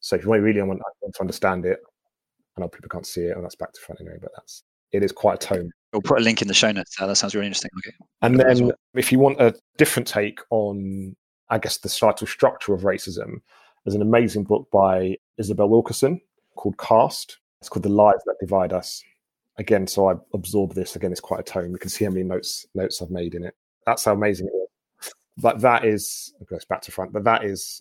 So 0.00 0.16
if 0.16 0.24
you 0.24 0.32
really 0.32 0.60
want, 0.62 0.80
to 0.80 1.20
understand 1.20 1.64
it, 1.64 1.78
I 2.56 2.60
know 2.60 2.68
people 2.68 2.90
can't 2.90 3.06
see 3.06 3.22
it, 3.22 3.36
and 3.36 3.44
that's 3.44 3.54
back 3.54 3.72
to 3.72 3.80
front 3.80 4.00
anyway, 4.00 4.18
but 4.20 4.32
that's 4.36 4.64
it 4.92 5.02
is 5.02 5.12
quite 5.12 5.42
a 5.42 5.46
tome. 5.46 5.70
We'll 5.92 6.02
put 6.02 6.18
a 6.18 6.22
link 6.22 6.42
in 6.42 6.48
the 6.48 6.54
show 6.54 6.72
notes. 6.72 6.96
That 6.98 7.14
sounds 7.16 7.34
really 7.34 7.46
interesting. 7.46 7.70
Okay. 7.78 7.96
And 8.22 8.38
then, 8.38 8.66
well. 8.66 8.76
if 8.94 9.12
you 9.12 9.18
want 9.18 9.40
a 9.40 9.54
different 9.78 10.06
take 10.06 10.40
on 10.50 11.14
I 11.52 11.58
guess, 11.58 11.76
the 11.76 11.90
societal 11.90 12.26
structure 12.26 12.72
of 12.72 12.80
racism. 12.80 13.42
There's 13.84 13.94
an 13.94 14.00
amazing 14.00 14.44
book 14.44 14.68
by 14.72 15.18
Isabel 15.36 15.68
Wilkerson 15.68 16.18
called 16.56 16.78
Caste. 16.78 17.36
It's 17.62 17.68
called 17.68 17.84
The 17.84 17.90
Lies 17.90 18.18
That 18.26 18.34
Divide 18.40 18.72
Us. 18.72 19.04
Again, 19.56 19.86
so 19.86 20.10
I 20.10 20.14
absorb 20.34 20.74
this. 20.74 20.96
Again, 20.96 21.12
it's 21.12 21.20
quite 21.20 21.38
a 21.38 21.44
tome. 21.44 21.70
You 21.70 21.78
can 21.78 21.90
see 21.90 22.04
how 22.04 22.10
many 22.10 22.24
notes 22.24 22.66
notes 22.74 23.00
I've 23.00 23.12
made 23.12 23.36
in 23.36 23.44
it. 23.44 23.54
That's 23.86 24.04
how 24.04 24.14
amazing 24.14 24.48
it 24.48 24.56
is. 24.56 25.14
But 25.38 25.60
that 25.60 25.84
is 25.84 26.34
it 26.40 26.48
goes 26.48 26.64
back 26.64 26.82
to 26.82 26.90
front. 26.90 27.12
But 27.12 27.22
that 27.22 27.44
is 27.44 27.80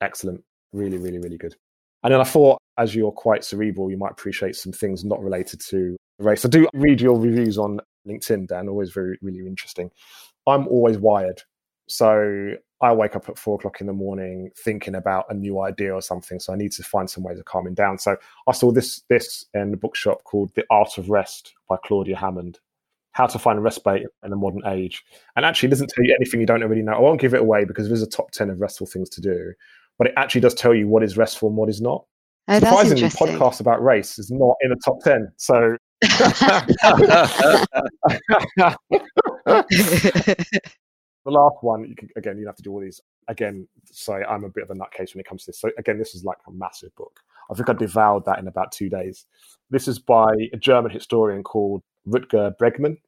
excellent. 0.00 0.44
Really, 0.72 0.98
really, 0.98 1.18
really 1.18 1.36
good. 1.36 1.56
And 2.04 2.12
then 2.12 2.20
I 2.20 2.24
thought, 2.24 2.58
as 2.78 2.94
you're 2.94 3.10
quite 3.10 3.42
cerebral, 3.42 3.90
you 3.90 3.96
might 3.96 4.12
appreciate 4.12 4.54
some 4.54 4.72
things 4.72 5.04
not 5.04 5.20
related 5.20 5.60
to 5.70 5.96
race. 6.20 6.44
I 6.44 6.48
do 6.48 6.68
read 6.72 7.00
your 7.00 7.18
reviews 7.18 7.58
on 7.58 7.80
LinkedIn, 8.06 8.46
Dan. 8.46 8.68
Always 8.68 8.92
very, 8.92 9.18
really 9.22 9.44
interesting. 9.44 9.90
I'm 10.46 10.68
always 10.68 10.98
wired. 10.98 11.42
So 11.88 12.54
I 12.80 12.92
wake 12.92 13.16
up 13.16 13.28
at 13.28 13.38
four 13.38 13.56
o'clock 13.56 13.80
in 13.80 13.86
the 13.86 13.92
morning 13.92 14.50
thinking 14.56 14.94
about 14.94 15.26
a 15.30 15.34
new 15.34 15.60
idea 15.60 15.94
or 15.94 16.02
something. 16.02 16.40
So 16.40 16.52
I 16.52 16.56
need 16.56 16.72
to 16.72 16.82
find 16.82 17.08
some 17.08 17.22
ways 17.22 17.38
of 17.38 17.44
calming 17.44 17.74
down. 17.74 17.98
So 17.98 18.16
I 18.48 18.52
saw 18.52 18.72
this 18.72 19.02
this 19.08 19.46
in 19.54 19.70
the 19.70 19.76
bookshop 19.76 20.24
called 20.24 20.52
The 20.54 20.64
Art 20.70 20.98
of 20.98 21.08
Rest 21.08 21.54
by 21.68 21.76
Claudia 21.84 22.16
Hammond. 22.16 22.58
How 23.12 23.26
to 23.26 23.38
find 23.38 23.62
respite 23.62 24.06
in 24.24 24.32
a 24.32 24.36
modern 24.36 24.66
age. 24.66 25.04
And 25.36 25.46
actually 25.46 25.68
it 25.68 25.70
doesn't 25.70 25.90
tell 25.90 26.04
you 26.04 26.16
anything 26.20 26.40
you 26.40 26.46
don't 26.46 26.64
already 26.64 26.82
know. 26.82 26.94
I 26.94 26.98
won't 26.98 27.20
give 27.20 27.32
it 27.32 27.40
away 27.40 27.64
because 27.64 27.86
there's 27.86 28.02
a 28.02 28.08
top 28.08 28.32
10 28.32 28.50
of 28.50 28.60
restful 28.60 28.88
things 28.88 29.08
to 29.10 29.20
do. 29.20 29.52
But 29.96 30.08
it 30.08 30.14
actually 30.16 30.40
does 30.40 30.54
tell 30.54 30.74
you 30.74 30.88
what 30.88 31.04
is 31.04 31.16
restful 31.16 31.48
and 31.48 31.56
what 31.56 31.68
is 31.68 31.80
not. 31.80 32.04
Oh, 32.48 32.58
Surprisingly, 32.58 33.04
podcast 33.04 33.60
about 33.60 33.80
race 33.82 34.18
is 34.18 34.32
not 34.32 34.56
in 34.62 34.70
the 34.70 34.76
top 34.84 35.00
10. 35.04 35.32
So 35.36 35.76
the 41.24 41.30
last 41.30 41.56
one, 41.62 41.84
you 41.88 41.94
can, 41.94 42.08
again, 42.16 42.38
you 42.38 42.46
have 42.46 42.56
to 42.56 42.62
do 42.62 42.72
all 42.72 42.80
these. 42.80 43.00
Again, 43.28 43.66
sorry, 43.86 44.24
I'm 44.24 44.44
a 44.44 44.50
bit 44.50 44.64
of 44.64 44.70
a 44.70 44.74
nutcase 44.74 45.14
when 45.14 45.20
it 45.20 45.26
comes 45.26 45.44
to 45.44 45.50
this. 45.50 45.60
So 45.60 45.70
again, 45.78 45.98
this 45.98 46.14
is 46.14 46.24
like 46.24 46.38
a 46.46 46.52
massive 46.52 46.94
book. 46.96 47.20
I 47.50 47.54
think 47.54 47.68
I 47.68 47.72
devoured 47.72 48.24
that 48.26 48.38
in 48.38 48.48
about 48.48 48.72
two 48.72 48.88
days. 48.88 49.26
This 49.70 49.88
is 49.88 49.98
by 49.98 50.32
a 50.52 50.56
German 50.56 50.90
historian 50.90 51.42
called 51.42 51.82
Rutger 52.06 52.52
Bregman, 52.60 52.98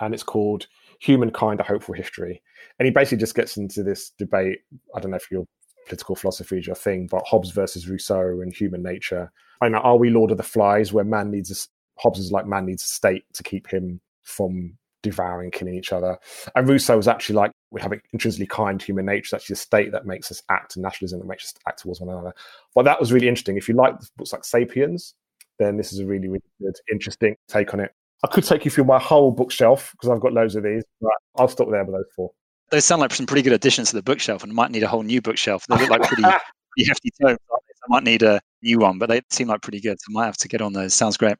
and 0.00 0.14
it's 0.14 0.22
called 0.22 0.66
Humankind: 1.00 1.60
A 1.60 1.64
Hopeful 1.64 1.94
History. 1.94 2.42
And 2.78 2.86
he 2.86 2.90
basically 2.90 3.18
just 3.18 3.34
gets 3.34 3.56
into 3.56 3.82
this 3.82 4.10
debate. 4.18 4.60
I 4.94 5.00
don't 5.00 5.10
know 5.10 5.16
if 5.16 5.30
your 5.30 5.46
political 5.86 6.16
philosophy 6.16 6.58
is 6.58 6.66
your 6.66 6.76
thing, 6.76 7.08
but 7.10 7.26
Hobbes 7.26 7.50
versus 7.50 7.88
Rousseau 7.88 8.40
and 8.40 8.52
human 8.52 8.82
nature. 8.82 9.30
I 9.60 9.68
know, 9.68 9.78
are 9.78 9.96
we 9.96 10.10
Lord 10.10 10.30
of 10.30 10.36
the 10.36 10.42
Flies, 10.42 10.92
where 10.92 11.04
man 11.04 11.30
needs 11.30 11.50
a, 11.50 12.00
Hobbes 12.00 12.18
is 12.18 12.32
like 12.32 12.46
man 12.46 12.66
needs 12.66 12.82
a 12.82 12.86
state 12.86 13.24
to 13.34 13.42
keep 13.42 13.66
him 13.66 14.00
from 14.22 14.76
devouring, 15.02 15.50
killing 15.50 15.74
each 15.74 15.92
other. 15.92 16.18
And 16.54 16.68
Rousseau 16.68 16.96
was 16.96 17.08
actually 17.08 17.36
like, 17.36 17.52
we 17.70 17.80
have 17.80 17.92
an 17.92 18.00
intrinsically 18.12 18.46
kind 18.46 18.80
human 18.80 19.06
nature. 19.06 19.20
It's 19.20 19.34
actually 19.34 19.54
a 19.54 19.56
state 19.56 19.92
that 19.92 20.06
makes 20.06 20.30
us 20.30 20.42
act, 20.48 20.76
and 20.76 20.82
nationalism 20.82 21.20
that 21.20 21.26
makes 21.26 21.44
us 21.44 21.54
act 21.66 21.82
towards 21.82 22.00
one 22.00 22.10
another. 22.10 22.34
But 22.74 22.84
that 22.84 23.00
was 23.00 23.12
really 23.12 23.28
interesting. 23.28 23.56
If 23.56 23.68
you 23.68 23.74
like 23.74 23.94
books 24.16 24.32
like 24.32 24.44
Sapiens, 24.44 25.14
then 25.58 25.76
this 25.76 25.92
is 25.92 25.98
a 25.98 26.06
really, 26.06 26.28
really 26.28 26.42
good, 26.60 26.74
interesting 26.90 27.36
take 27.48 27.74
on 27.74 27.80
it. 27.80 27.92
I 28.24 28.28
could 28.28 28.44
take 28.44 28.64
you 28.64 28.70
through 28.70 28.84
my 28.84 28.98
whole 28.98 29.30
bookshelf 29.30 29.92
because 29.92 30.10
I've 30.10 30.20
got 30.20 30.32
loads 30.32 30.56
of 30.56 30.64
these, 30.64 30.82
but 31.00 31.12
I'll 31.36 31.48
stop 31.48 31.70
there 31.70 31.84
with 31.84 31.94
those 31.94 32.10
four. 32.16 32.30
Those 32.70 32.84
sound 32.84 33.00
like 33.00 33.14
some 33.14 33.26
pretty 33.26 33.42
good 33.42 33.52
additions 33.52 33.90
to 33.90 33.96
the 33.96 34.02
bookshelf 34.02 34.42
and 34.42 34.52
might 34.52 34.70
need 34.70 34.82
a 34.82 34.88
whole 34.88 35.02
new 35.02 35.22
bookshelf. 35.22 35.66
They 35.68 35.76
look 35.76 35.90
like 35.90 36.02
pretty, 36.02 36.22
pretty 36.76 36.88
hefty 36.88 37.10
tomes. 37.20 37.38
I 37.50 37.86
might 37.88 38.02
need 38.02 38.22
a 38.22 38.40
new 38.62 38.78
one, 38.78 38.98
but 38.98 39.08
they 39.08 39.22
seem 39.30 39.48
like 39.48 39.62
pretty 39.62 39.80
good. 39.80 39.98
So 40.00 40.06
I 40.10 40.12
might 40.12 40.26
have 40.26 40.36
to 40.38 40.48
get 40.48 40.60
on 40.60 40.72
those. 40.72 40.94
Sounds 40.94 41.16
great. 41.16 41.36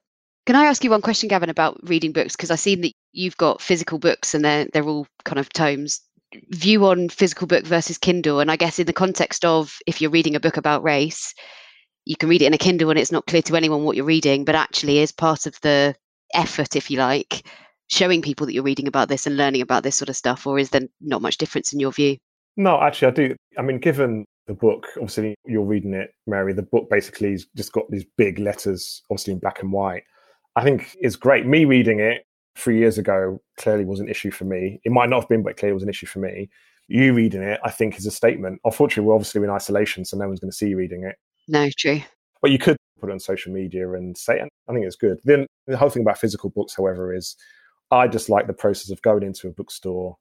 Can 0.47 0.57
I 0.57 0.65
ask 0.65 0.83
you 0.83 0.91
one 0.91 1.03
question, 1.03 1.29
Gavin, 1.29 1.51
about 1.51 1.79
reading 1.83 2.13
books? 2.13 2.35
Because 2.35 2.51
I've 2.51 2.61
seen 2.61 2.81
that 2.81 2.93
you've 3.13 3.37
got 3.37 3.61
physical 3.61 3.99
books 3.99 4.35
and 4.35 4.45
they're 4.45 4.67
they're 4.73 4.85
all 4.85 5.07
kind 5.25 5.39
of 5.39 5.53
tomes. 5.53 6.01
View 6.51 6.85
on 6.87 7.09
physical 7.09 7.47
book 7.47 7.65
versus 7.65 7.97
Kindle, 7.97 8.41
and 8.41 8.51
I 8.51 8.57
guess 8.57 8.79
in 8.79 8.87
the 8.87 8.93
context 8.93 9.45
of 9.45 9.79
if 9.87 10.01
you're 10.01 10.11
reading 10.11 10.37
a 10.37 10.41
book 10.41 10.59
about 10.59 10.83
race, 10.83 11.33
you 12.05 12.17
can 12.17 12.29
read 12.29 12.43
it 12.43 12.47
in 12.47 12.55
a 12.55 12.59
Kindle 12.59 12.91
and 12.91 12.99
it's 12.99 13.13
not 13.13 13.27
clear 13.27 13.43
to 13.43 13.57
anyone 13.57 13.85
what 13.85 13.97
you're 13.97 14.05
reading, 14.05 14.45
but 14.45 14.55
actually 14.55 14.99
is 14.99 15.11
part 15.11 15.47
of 15.47 15.59
the 15.63 15.95
effort, 16.35 16.77
if 16.77 16.91
you 16.91 16.99
like, 16.99 17.47
showing 17.89 18.21
people 18.21 18.47
that 18.47 18.53
you're 18.53 18.63
reading 18.63 18.87
about 18.87 19.09
this 19.09 19.27
and 19.27 19.39
learning 19.39 19.63
about 19.63 19.83
this 19.83 19.97
sort 19.97 20.11
of 20.11 20.17
stuff, 20.17 20.47
or 20.47 20.59
is 20.59 20.71
there 20.71 20.83
not 21.01 21.23
much 21.23 21.39
difference 21.39 21.73
in 21.73 21.81
your 21.81 21.93
view? 21.93 22.19
No, 22.59 22.81
actually, 22.81 23.09
I 23.09 23.11
do. 23.13 23.37
I 23.59 23.63
mean, 23.63 23.79
given 23.79 24.27
the 24.47 24.55
book, 24.55 24.87
obviously, 24.97 25.35
you're 25.47 25.65
reading 25.65 25.95
it, 25.95 26.11
Mary. 26.27 26.53
The 26.53 26.63
book 26.63 26.91
basically 26.91 27.31
has 27.33 27.47
just 27.57 27.73
got 27.73 27.91
these 27.91 28.05
big 28.17 28.39
letters, 28.39 29.03
obviously 29.11 29.33
in 29.33 29.39
black 29.39 29.63
and 29.63 29.73
white. 29.73 30.03
I 30.57 30.65
think 30.65 30.97
it's 31.01 31.17
great. 31.17 31.47
Me 31.47 31.65
reading 31.65 32.01
it 32.01 32.25
three 32.59 32.79
years 32.79 32.99
ago 32.99 33.41
clearly 33.57 33.85
was 33.85 34.01
an 34.01 34.09
issue 34.09 34.31
for 34.31 34.45
me. 34.45 34.81
It 34.85 34.93
might 34.93 35.09
not 35.09 35.21
have 35.21 35.29
been, 35.29 35.43
but 35.43 35.57
clearly 35.57 35.75
was 35.75 35.83
an 35.83 35.89
issue 35.89 36.07
for 36.07 36.19
me. 36.19 36.51
You 36.89 37.15
reading 37.15 37.43
it, 37.43 37.61
I 37.65 37.71
think, 37.71 37.97
is 37.99 38.07
a 38.07 38.11
statement. 38.11 38.61
Unfortunately, 38.65 39.07
we're 39.07 39.15
obviously 39.15 39.43
in 39.43 39.51
isolation, 39.51 40.05
so 40.05 40.17
no 40.17 40.27
one's 40.27 40.41
going 40.41 40.51
to 40.51 40.57
see 40.57 40.69
you 40.69 40.77
reading 40.77 41.05
it. 41.05 41.17
No, 41.47 41.69
true. 41.77 42.01
But 42.41 42.51
you 42.51 42.59
could 42.59 42.77
put 43.01 43.11
it 43.11 43.13
on 43.13 43.21
social 43.21 43.53
media 43.53 43.93
and 43.93 44.17
say, 44.17 44.41
it. 44.41 44.49
I 44.69 44.73
think 44.73 44.87
it's 44.87 44.97
good. 44.97 45.19
Then 45.25 45.47
the 45.67 45.77
whole 45.77 45.91
thing 45.91 46.03
about 46.03 46.19
physical 46.19 46.51
books, 46.51 46.75
however, 46.77 47.15
is 47.15 47.37
I 47.91 48.09
just 48.09 48.29
like 48.29 48.47
the 48.47 48.53
process 48.53 48.91
of 48.91 49.03
going 49.03 49.23
into 49.23 49.49
a 49.49 49.53
bookstore 49.53 50.17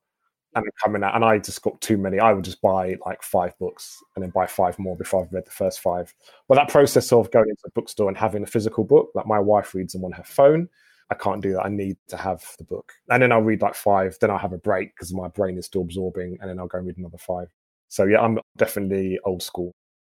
and 0.56 0.66
coming 0.84 1.04
out. 1.04 1.16
And 1.16 1.24
I 1.24 1.40
just 1.40 1.62
got 1.62 1.80
too 1.82 1.98
many. 1.98 2.20
I 2.20 2.34
would 2.34 2.44
just 2.44 2.62
buy 2.62 2.96
like 3.06 3.24
five 3.24 3.58
books 3.60 3.98
and 4.16 4.24
then 4.24 4.32
buy 4.32 4.46
five 4.46 4.78
more 4.80 4.96
before 4.96 5.24
I've 5.24 5.34
read 5.34 5.46
the 5.46 5.52
first 5.52 5.80
five. 5.80 6.14
But 6.48 6.56
that 6.56 6.70
process 6.70 7.12
of 7.12 7.32
going 7.32 7.50
into 7.50 7.64
a 7.66 7.72
bookstore 7.72 8.08
and 8.08 8.18
having 8.18 8.44
a 8.44 8.48
physical 8.48 8.84
book, 8.84 9.12
like 9.16 9.28
my 9.28 9.40
wife 9.40 9.74
reads 9.74 9.94
them 9.94 10.06
on 10.06 10.12
her 10.14 10.24
phone. 10.24 10.70
I 11.10 11.16
can't 11.16 11.42
do 11.42 11.54
that. 11.54 11.66
I 11.66 11.70
need 11.70 11.98
to 12.10 12.18
have 12.18 12.44
the 12.58 12.64
book. 12.64 12.94
And 13.10 13.24
then 13.24 13.32
I'll 13.32 13.42
read 13.42 13.62
like 13.62 13.76
five. 13.76 14.18
Then 14.20 14.30
I'll 14.30 14.38
have 14.38 14.54
a 14.54 14.58
break 14.58 14.94
because 14.96 15.14
my 15.14 15.28
brain 15.30 15.58
is 15.58 15.66
still 15.66 15.82
absorbing. 15.82 16.38
And 16.42 16.50
then 16.50 16.60
I'll 16.60 16.68
go 16.68 16.78
and 16.78 16.88
read 16.88 16.98
another 16.98 17.18
five. 17.18 17.48
So 17.88 18.04
yeah, 18.04 18.20
I'm 18.20 18.40
definitely 18.58 19.20
old 19.26 19.42
school. 19.42 19.72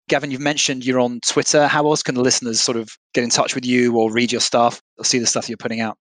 Gavin, 0.10 0.32
you've 0.32 0.42
mentioned 0.42 0.86
you're 0.86 1.00
on 1.00 1.20
Twitter. 1.26 1.68
How 1.68 1.88
else 1.88 2.04
can 2.04 2.16
the 2.16 2.22
listeners 2.22 2.60
sort 2.62 2.78
of 2.78 2.90
get 3.14 3.24
in 3.24 3.30
touch 3.30 3.56
with 3.56 3.66
you 3.66 3.96
or 3.98 4.12
read 4.12 4.32
your 4.32 4.42
stuff 4.42 4.82
or 4.98 5.06
see 5.06 5.18
the 5.18 5.26
stuff 5.26 5.50
you're 5.50 5.58
putting 5.58 5.80
out? 5.80 5.98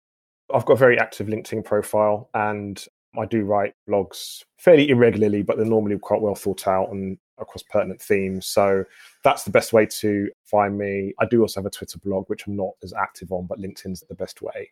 I've 0.53 0.67
got 0.67 0.75
a 0.75 0.77
very 0.77 0.99
active 0.99 1.29
LinkedIn 1.29 1.65
profile 1.65 2.29
and 2.35 2.85
I 3.17 3.27
do 3.27 3.45
write 3.45 3.75
blogs 3.89 4.43
fairly 4.59 4.89
irregularly, 4.89 5.43
but 5.43 5.57
they're 5.57 5.67
normally 5.67 5.99
quite 5.99 6.21
well 6.21 6.35
thought 6.35 6.67
out 6.67 6.91
and 6.91 7.17
across 7.39 7.63
pertinent 7.63 8.01
themes. 8.01 8.47
So 8.47 8.85
that's 9.25 9.45
the 9.45 9.51
best 9.51 9.73
way 9.73 9.87
to 9.87 10.31
find 10.45 10.79
me. 10.79 11.15
I 11.19 11.27
do 11.27 11.41
also 11.43 11.61
have 11.61 11.67
a 11.67 11.71
Twitter 11.71 11.99
blog, 11.99 12.29
which 12.29 12.47
I'm 12.47 12.57
not 12.57 12.73
as 12.83 12.93
active 12.93 13.33
on, 13.33 13.47
but 13.47 13.59
LinkedIn's 13.59 14.03
the 14.09 14.15
best 14.15 14.43
way. 14.43 14.71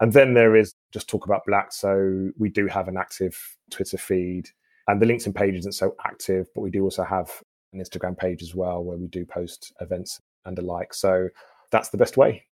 And 0.00 0.12
then 0.12 0.34
there 0.34 0.56
is 0.56 0.74
just 0.92 1.08
talk 1.08 1.26
about 1.26 1.46
black. 1.46 1.72
So 1.72 2.30
we 2.38 2.48
do 2.48 2.66
have 2.66 2.88
an 2.88 2.96
active 2.96 3.56
Twitter 3.70 3.98
feed, 3.98 4.48
and 4.88 5.00
the 5.00 5.06
LinkedIn 5.06 5.34
page 5.34 5.54
isn't 5.54 5.72
so 5.74 5.94
active, 6.04 6.48
but 6.54 6.60
we 6.60 6.70
do 6.70 6.82
also 6.82 7.04
have 7.04 7.30
an 7.72 7.80
Instagram 7.80 8.16
page 8.16 8.42
as 8.42 8.54
well 8.54 8.82
where 8.84 8.98
we 8.98 9.06
do 9.06 9.24
post 9.24 9.72
events 9.80 10.20
and 10.44 10.56
the 10.56 10.62
like. 10.62 10.92
So 10.92 11.28
that's 11.70 11.88
the 11.88 11.96
best 11.96 12.16
way. 12.16 12.44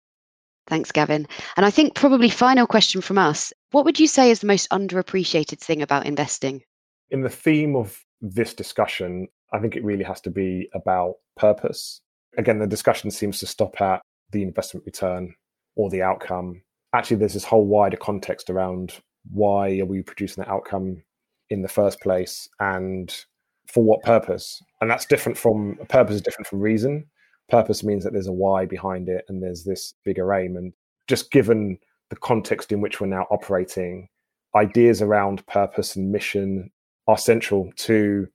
Thanks, 0.66 0.92
Gavin. 0.92 1.27
And 1.57 1.64
I 1.64 1.71
think 1.71 1.94
probably 1.94 2.29
final 2.29 2.66
question 2.66 3.01
from 3.01 3.16
us. 3.16 3.53
What 3.71 3.87
would 3.87 3.99
you 3.99 4.07
say 4.07 4.31
is 4.31 4.40
the 4.40 4.47
most 4.47 4.68
underappreciated 4.71 5.59
thing 5.59 5.81
about 5.81 6.07
investing? 6.07 6.62
In 7.11 7.23
the 7.23 7.31
theme 7.31 7.75
of 7.75 7.99
this 8.21 8.53
discussion, 8.53 9.29
I 9.52 9.58
think 9.58 9.76
it 9.76 9.84
really 9.84 10.04
has 10.04 10.20
to 10.22 10.30
be 10.30 10.68
about 10.74 11.16
purpose. 11.37 12.00
Again, 12.37 12.58
the 12.58 12.66
discussion 12.66 13.11
seems 13.11 13.38
to 13.40 13.46
stop 13.46 13.80
at 13.80 14.02
the 14.30 14.42
investment 14.42 14.84
return 14.87 15.34
or 15.76 15.88
the 15.90 16.02
outcome. 16.02 16.62
Actually, 16.92 17.16
there's 17.16 17.34
this 17.34 17.44
whole 17.44 17.66
wider 17.66 17.96
context 17.96 18.50
around 18.50 18.94
why 19.32 19.78
are 19.80 19.87
we 19.87 20.02
producing 20.02 20.42
that 20.42 20.50
outcome 20.50 21.02
in 21.50 21.62
the 21.62 21.68
first 21.68 22.00
place 22.00 22.48
and 22.61 23.24
for 23.66 23.82
what 23.82 24.02
purpose? 24.02 24.62
And 24.80 24.90
that's 24.90 25.06
different 25.06 25.37
from 25.37 25.78
purpose 25.88 26.16
is 26.16 26.22
different 26.22 26.46
from 26.46 26.61
reason 26.61 27.06
purpose 27.48 27.82
means 27.82 28.04
that 28.04 28.12
there's 28.12 28.26
a 28.26 28.32
why 28.32 28.66
behind 28.66 29.08
it 29.08 29.24
and 29.28 29.42
there's 29.42 29.64
this 29.64 29.94
bigger 30.04 30.32
aim. 30.34 30.56
And 30.56 30.72
just 31.06 31.30
given 31.30 31.78
the 32.11 32.16
context 32.16 32.72
in 32.72 32.80
which 32.80 33.00
we're 33.00 33.06
now 33.06 33.26
operating, 33.30 34.08
ideas 34.54 35.02
around 35.02 35.46
purpose 35.46 35.96
and 35.96 36.12
mission 36.12 36.70
are 37.06 37.18
central 37.18 37.70
to 37.76 38.28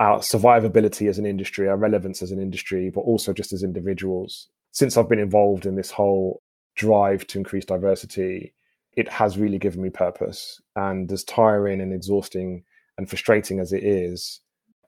our 0.00 0.18
survivability 0.18 1.08
as 1.08 1.18
an 1.18 1.26
industry, 1.26 1.68
our 1.68 1.76
relevance 1.76 2.22
as 2.22 2.30
an 2.30 2.40
industry, 2.40 2.90
but 2.90 3.02
also 3.02 3.32
just 3.32 3.52
as 3.52 3.62
individuals. 3.62 4.48
Since 4.72 4.96
I've 4.96 5.08
been 5.08 5.18
involved 5.18 5.66
in 5.66 5.76
this 5.76 5.90
whole 5.90 6.42
drive 6.74 7.26
to 7.28 7.38
increase 7.38 7.64
diversity, 7.64 8.54
it 8.96 9.08
has 9.08 9.38
really 9.38 9.58
given 9.58 9.82
me 9.82 9.90
purpose. 9.90 10.60
And 10.76 11.10
as 11.12 11.24
tiring 11.24 11.80
and 11.80 11.92
exhausting 11.92 12.64
and 12.98 13.08
frustrating 13.08 13.60
as 13.60 13.72
it 13.72 13.84
is, 13.84 14.40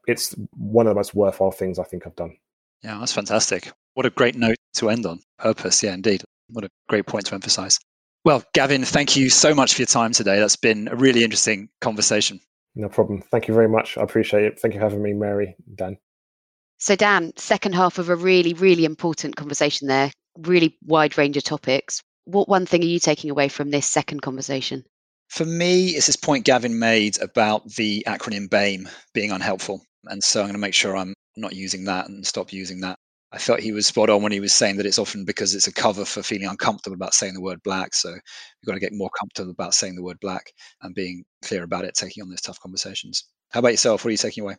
it's 0.07 0.35
one 0.57 0.87
of 0.87 0.91
the 0.91 0.99
most 0.99 1.15
worthwhile 1.15 1.51
things 1.51 1.79
I 1.79 1.85
think 1.85 2.07
I've 2.07 2.17
done. 2.17 2.37
Yeah, 2.83 2.99
that's 2.99 3.13
fantastic. 3.13 3.73
What 3.95 4.07
a 4.07 4.11
great 4.11 4.37
note 4.37 4.57
to 4.75 4.91
end 4.91 5.07
on. 5.07 5.21
Purpose. 5.39 5.83
Yeah, 5.83 5.95
indeed. 5.95 6.23
What 6.51 6.65
a 6.65 6.69
great 6.89 7.07
point 7.07 7.27
to 7.27 7.35
emphasize. 7.35 7.79
Well, 8.25 8.45
Gavin, 8.55 8.85
thank 8.85 9.17
you 9.17 9.31
so 9.31 9.55
much 9.55 9.75
for 9.75 9.83
your 9.83 9.87
time 9.87 10.13
today. 10.13 10.39
That's 10.39 10.57
been 10.57 10.89
a 10.89 10.97
really 10.97 11.25
interesting 11.25 11.69
conversation. 11.81 12.41
No 12.77 12.91
problem. 12.91 13.23
Thank 13.31 13.49
you 13.49 13.55
very 13.55 13.69
much. 13.69 13.97
I 13.97 14.03
appreciate 14.03 14.45
it. 14.45 14.61
Thank 14.61 14.75
you 14.75 14.81
for 14.81 14.85
having 14.85 15.03
me, 15.03 15.15
Mary, 15.15 15.57
Dan. 15.75 15.97
So, 16.79 16.95
Dan, 16.95 17.33
second 17.37 17.75
half 17.75 17.99
of 17.99 18.11
a 18.11 18.17
really, 18.17 18.53
really 18.53 18.85
important 18.85 19.35
conversation 19.35 19.89
there, 19.89 20.13
really 20.39 20.77
wide 20.85 21.17
range 21.17 21.39
of 21.39 21.45
topics. 21.45 22.03
What 22.27 22.51
one 22.51 22.67
thing 22.67 22.83
are 22.83 22.87
you 22.87 23.01
taking 23.01 23.31
away 23.31 23.49
from 23.49 23.71
this 23.71 23.87
second 23.87 24.21
conversation? 24.21 24.85
For 25.29 25.47
me, 25.47 25.89
it's 25.89 26.07
this 26.07 26.17
point 26.17 26.45
Gavin 26.45 26.79
made 26.79 27.21
about 27.23 27.67
the 27.73 28.05
acronym 28.07 28.49
BAME 28.49 28.89
being 29.15 29.33
unhelpful. 29.33 29.83
And 30.05 30.23
so 30.23 30.41
I'm 30.41 30.47
going 30.47 30.55
to 30.55 30.61
make 30.61 30.75
sure 30.75 30.97
I'm 30.97 31.15
not 31.37 31.55
using 31.55 31.85
that 31.85 32.09
and 32.09 32.27
stop 32.27 32.53
using 32.53 32.81
that. 32.81 32.96
I 33.37 33.39
felt 33.39 33.61
he 33.61 33.71
was 33.71 33.87
spot 33.87 34.09
on 34.09 34.23
when 34.23 34.33
he 34.33 34.41
was 34.41 34.55
saying 34.55 34.79
that 34.79 34.87
it's 34.87 34.99
often 34.99 35.27
because 35.27 35.55
it's 35.55 35.67
a 35.67 35.73
cover 35.73 36.07
for 36.07 36.23
feeling 36.23 36.49
uncomfortable 36.49 36.95
about 36.95 37.13
saying 37.13 37.35
the 37.35 37.43
word 37.43 37.63
black. 37.63 37.95
So 37.95 38.09
you've 38.09 38.67
got 38.67 38.73
to 38.73 38.81
get 38.81 38.95
more 38.95 39.11
comfortable 39.11 39.51
about 39.51 39.75
saying 39.75 39.95
the 39.95 40.03
word 40.03 40.17
black 40.23 40.51
and 40.81 40.95
being 40.95 41.23
clear 41.45 41.63
about 41.63 41.85
it, 41.85 41.95
taking 41.95 42.23
on 42.23 42.31
those 42.31 42.41
tough 42.41 42.59
conversations. 42.61 43.25
How 43.51 43.61
about 43.61 43.73
yourself? 43.73 44.03
What 44.03 44.09
are 44.09 44.13
you 44.13 44.17
taking 44.17 44.43
away? 44.43 44.57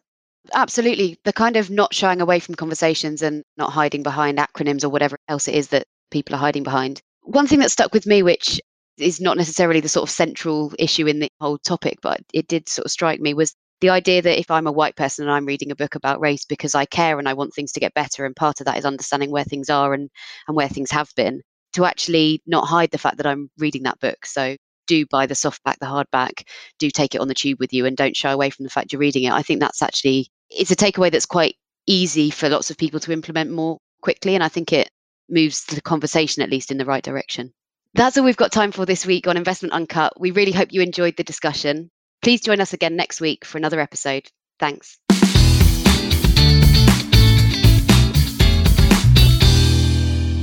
Absolutely. 0.53 1.17
The 1.25 1.33
kind 1.33 1.55
of 1.55 1.71
not 1.71 1.95
shying 1.95 2.21
away 2.21 2.39
from 2.39 2.53
conversations 2.53 3.23
and 3.23 3.43
not 3.57 3.71
hiding 3.71 4.03
behind 4.03 4.37
acronyms 4.37 4.83
or 4.83 4.89
whatever 4.89 5.17
else 5.27 5.47
it 5.47 5.55
is 5.55 5.69
that 5.69 5.87
people 6.11 6.35
are 6.35 6.39
hiding 6.39 6.61
behind. 6.61 7.01
One 7.23 7.47
thing 7.47 7.57
that 7.59 7.71
stuck 7.71 7.95
with 7.95 8.05
me, 8.05 8.21
which 8.21 8.61
is 8.99 9.19
not 9.19 9.37
necessarily 9.37 9.79
the 9.79 9.89
sort 9.89 10.07
of 10.07 10.13
central 10.13 10.71
issue 10.77 11.07
in 11.07 11.17
the 11.17 11.29
whole 11.41 11.57
topic, 11.57 11.97
but 12.03 12.21
it 12.31 12.47
did 12.47 12.69
sort 12.69 12.85
of 12.85 12.91
strike 12.91 13.19
me 13.19 13.33
was 13.33 13.55
the 13.81 13.89
idea 13.89 14.21
that 14.21 14.39
if 14.39 14.49
I'm 14.49 14.67
a 14.67 14.71
white 14.71 14.95
person 14.95 15.25
and 15.25 15.31
I'm 15.31 15.45
reading 15.45 15.71
a 15.71 15.75
book 15.75 15.95
about 15.95 16.19
race 16.19 16.45
because 16.45 16.75
I 16.75 16.85
care 16.85 17.19
and 17.19 17.29
I 17.29 17.33
want 17.33 17.53
things 17.53 17.71
to 17.73 17.79
get 17.79 17.93
better, 17.93 18.25
and 18.25 18.35
part 18.35 18.59
of 18.59 18.65
that 18.65 18.77
is 18.77 18.85
understanding 18.85 19.31
where 19.31 19.43
things 19.43 19.69
are 19.69 19.93
and, 19.93 20.09
and 20.47 20.55
where 20.55 20.69
things 20.69 20.91
have 20.91 21.09
been, 21.15 21.41
to 21.73 21.85
actually 21.85 22.41
not 22.47 22.67
hide 22.67 22.91
the 22.91 22.97
fact 22.97 23.17
that 23.17 23.27
I'm 23.27 23.49
reading 23.57 23.83
that 23.83 23.99
book. 23.99 24.25
So 24.25 24.55
do 24.87 25.05
buy 25.05 25.25
the 25.25 25.35
softback, 25.35 25.77
the 25.79 25.85
hardback, 25.85 26.47
do 26.79 26.89
take 26.89 27.13
it 27.13 27.21
on 27.21 27.27
the 27.27 27.33
tube 27.33 27.59
with 27.59 27.73
you 27.73 27.85
and 27.85 27.95
don't 27.95 28.15
shy 28.15 28.31
away 28.31 28.49
from 28.49 28.63
the 28.63 28.69
fact 28.69 28.91
you're 28.91 28.99
reading 28.99 29.23
it. 29.23 29.33
I 29.33 29.43
think 29.43 29.59
that's 29.59 29.81
actually 29.81 30.29
it's 30.49 30.71
a 30.71 30.75
takeaway 30.75 31.11
that's 31.11 31.25
quite 31.25 31.55
easy 31.85 32.29
for 32.29 32.49
lots 32.49 32.71
of 32.71 32.77
people 32.77 32.99
to 33.01 33.11
implement 33.11 33.51
more 33.51 33.77
quickly. 34.01 34.33
And 34.33 34.43
I 34.43 34.47
think 34.47 34.73
it 34.73 34.89
moves 35.29 35.65
the 35.65 35.81
conversation 35.81 36.41
at 36.41 36.49
least 36.49 36.71
in 36.71 36.77
the 36.77 36.85
right 36.85 37.03
direction. 37.03 37.53
That's 37.93 38.17
all 38.17 38.23
we've 38.25 38.37
got 38.37 38.51
time 38.51 38.71
for 38.71 38.85
this 38.85 39.05
week 39.05 39.27
on 39.27 39.37
Investment 39.37 39.73
Uncut. 39.73 40.19
We 40.19 40.31
really 40.31 40.51
hope 40.51 40.69
you 40.71 40.81
enjoyed 40.81 41.17
the 41.17 41.23
discussion. 41.23 41.89
Please 42.21 42.41
join 42.41 42.61
us 42.61 42.73
again 42.73 42.95
next 42.95 43.21
week 43.21 43.45
for 43.45 43.57
another 43.57 43.79
episode. 43.79 44.29
Thanks. 44.59 44.97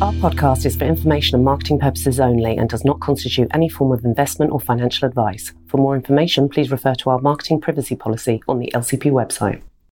Our 0.02 0.12
podcast 0.14 0.66
is 0.66 0.76
for 0.76 0.84
information 0.84 1.36
and 1.36 1.44
marketing 1.44 1.78
purposes 1.78 2.20
only 2.20 2.56
and 2.56 2.68
does 2.68 2.84
not 2.84 3.00
constitute 3.00 3.48
any 3.54 3.68
form 3.68 3.92
of 3.92 4.04
investment 4.04 4.52
or 4.52 4.60
financial 4.60 5.08
advice. 5.08 5.52
For 5.68 5.78
more 5.78 5.94
information, 5.94 6.48
please 6.48 6.70
refer 6.70 6.94
to 6.96 7.10
our 7.10 7.20
marketing 7.20 7.60
privacy 7.60 7.96
policy 7.96 8.42
on 8.48 8.58
the 8.58 8.70
LCP 8.74 9.12
website. 9.12 9.62